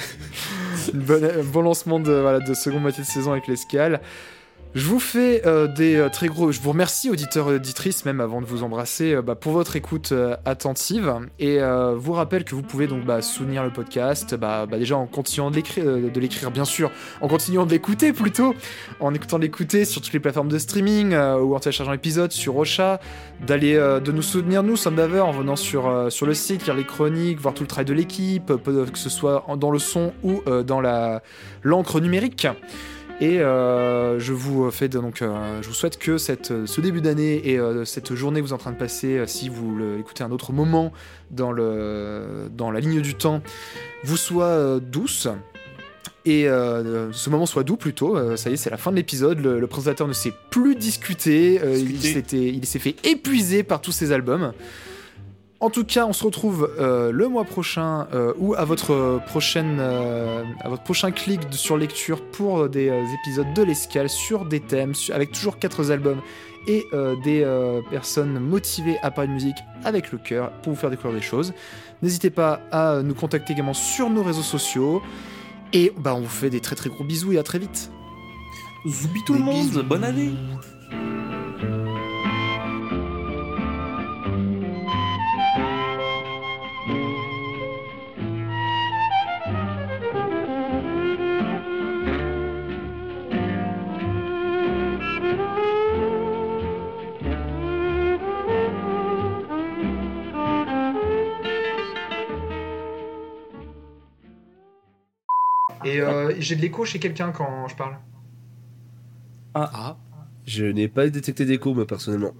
[0.94, 4.00] bon lancement de, voilà, de seconde moitié de saison avec l'escale.
[4.72, 6.52] Je vous fais euh, des euh, très gros.
[6.52, 9.74] Je vous remercie, auditeurs et auditrices, même avant de vous embrasser, euh, bah, pour votre
[9.74, 10.14] écoute
[10.44, 11.12] attentive.
[11.40, 11.58] Et
[11.96, 15.56] vous rappelle que vous pouvez donc bah, soutenir le podcast, bah, déjà en continuant de
[16.20, 18.54] l'écrire, bien sûr, en continuant de l'écouter plutôt,
[19.00, 23.00] en écoutant l'écouter sur toutes les plateformes de streaming ou en téléchargeant l'épisode sur Ocha,
[23.46, 27.54] d'aller de nous soutenir nous, Somme en venant sur, le site, lire les chroniques, voir
[27.54, 30.80] tout le travail de l'équipe, que ce soit dans le son ou dans
[31.62, 32.46] l'encre numérique.
[33.20, 37.02] Et euh, je vous fais de- donc, euh, je vous souhaite que cette, ce début
[37.02, 39.98] d'année et euh, cette journée que vous êtes en train de passer, si vous le-
[39.98, 40.90] écoutez un autre moment
[41.30, 43.42] dans, le, dans la ligne du temps,
[44.04, 45.28] vous soit douce.
[46.26, 48.16] Et euh, ce moment soit doux plutôt.
[48.16, 49.38] Euh, ça y est, c'est la fin de l'épisode.
[49.40, 51.60] Le, le présentateur ne sait plus discuter.
[51.62, 52.12] Euh, il Discuter.
[52.12, 54.52] s'était- il s'est fait épuiser par tous ses albums.
[55.62, 59.76] En tout cas, on se retrouve euh, le mois prochain euh, ou à votre prochaine,
[59.78, 64.46] euh, à votre prochain clic de- sur lecture pour des euh, épisodes de l'escale sur
[64.46, 66.22] des thèmes, su- avec toujours quatre albums
[66.66, 70.78] et euh, des euh, personnes motivées à parler de musique avec le cœur pour vous
[70.78, 71.52] faire découvrir des choses.
[72.00, 75.02] N'hésitez pas à nous contacter également sur nos réseaux sociaux.
[75.74, 77.90] Et bah, on vous fait des très très gros bisous et à très vite.
[78.88, 79.82] Zoubi tout le monde, bisous.
[79.82, 80.30] bonne année
[106.40, 107.96] j'ai de l'écho chez quelqu'un quand je parle.
[109.54, 109.96] Ah.
[110.46, 112.32] Je n'ai pas détecté d'écho, moi personnellement.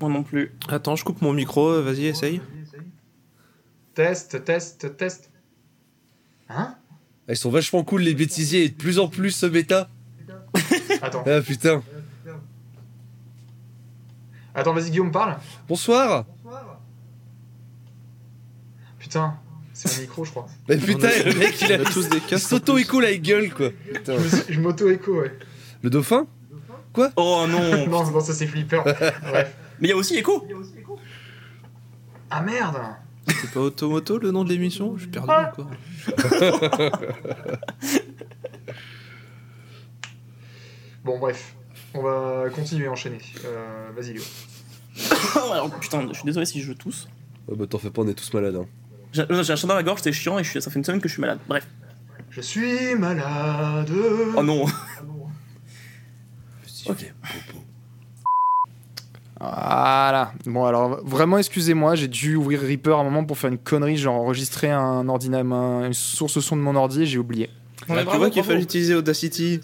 [0.00, 0.52] Moi non plus.
[0.68, 2.40] Attends, je coupe mon micro, vas-y, essaye.
[3.94, 5.30] Test, test, test.
[6.48, 6.76] Hein?
[7.28, 9.88] Ils sont vachement cool les bêtisiers et de plus en plus ce méta.
[11.02, 11.24] Attends.
[11.26, 11.82] Ah putain.
[14.54, 15.36] Attends, vas-y Guillaume, parle.
[15.68, 16.26] Bonsoir.
[18.98, 19.38] Putain,
[19.74, 20.46] c'est mon micro, je crois.
[20.68, 23.70] Mais putain, a- le mec il a, tous des il casques s'auto-écho la gueule quoi.
[23.92, 24.14] Putain.
[24.48, 25.32] Je m'auto-écho, ouais.
[25.82, 26.26] Le dauphin
[27.16, 28.82] Oh non non, non, ça c'est flippant.
[28.84, 29.54] Bref.
[29.80, 30.46] Mais il y a aussi Echo
[32.30, 32.76] Ah merde
[33.28, 34.94] C'est pas Automoto le nom de l'émission?
[34.96, 35.70] Je suis perdu encore.
[41.04, 41.54] Bon, bref.
[41.94, 43.18] On va continuer à enchaîner.
[43.44, 44.22] Euh, Vas-y, Léo.
[45.52, 47.08] Alors, putain, je suis désolé si je tousse.
[47.46, 48.56] Oh, bah t'en fais pas, on est tous malades.
[48.56, 48.66] Hein.
[49.14, 50.84] J'ai j'ai un chat dans la gorge, c'est chiant et je suis- ça fait une
[50.84, 51.38] semaine que je suis malade.
[51.48, 51.66] Bref.
[52.30, 53.88] Je suis malade.
[54.36, 54.66] Oh non.
[56.86, 57.12] Ok.
[59.40, 60.32] Voilà.
[60.46, 63.96] Bon, alors, vraiment, excusez-moi, j'ai dû ouvrir Reaper à un moment pour faire une connerie,
[63.96, 67.50] genre enregistrer un ordinateur, une source son de mon ordi et j'ai oublié.
[67.88, 68.52] Ouais, Ah, tu bravo, vois qu'il bravo.
[68.52, 69.60] fallait utiliser Audacity.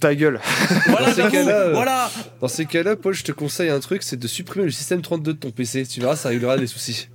[0.00, 0.40] Ta gueule.
[0.88, 2.10] Voilà, Dans ces cas-là, euh, voilà.
[2.40, 5.32] Dans ces cas-là, Paul, je te conseille un truc, c'est de supprimer le système 32
[5.34, 5.86] de ton PC.
[5.86, 7.08] Tu verras, ça réglera les soucis.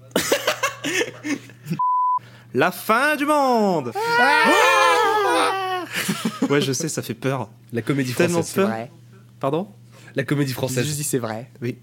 [2.54, 3.92] La fin du monde
[6.50, 7.50] Ouais, je sais, ça fait peur.
[7.74, 8.56] La comédie Tellement française.
[8.56, 8.68] peur.
[8.70, 8.92] vrai.
[9.40, 9.68] Pardon?
[10.16, 10.86] La comédie française.
[10.86, 11.50] juste dit c'est vrai.
[11.62, 11.78] Oui.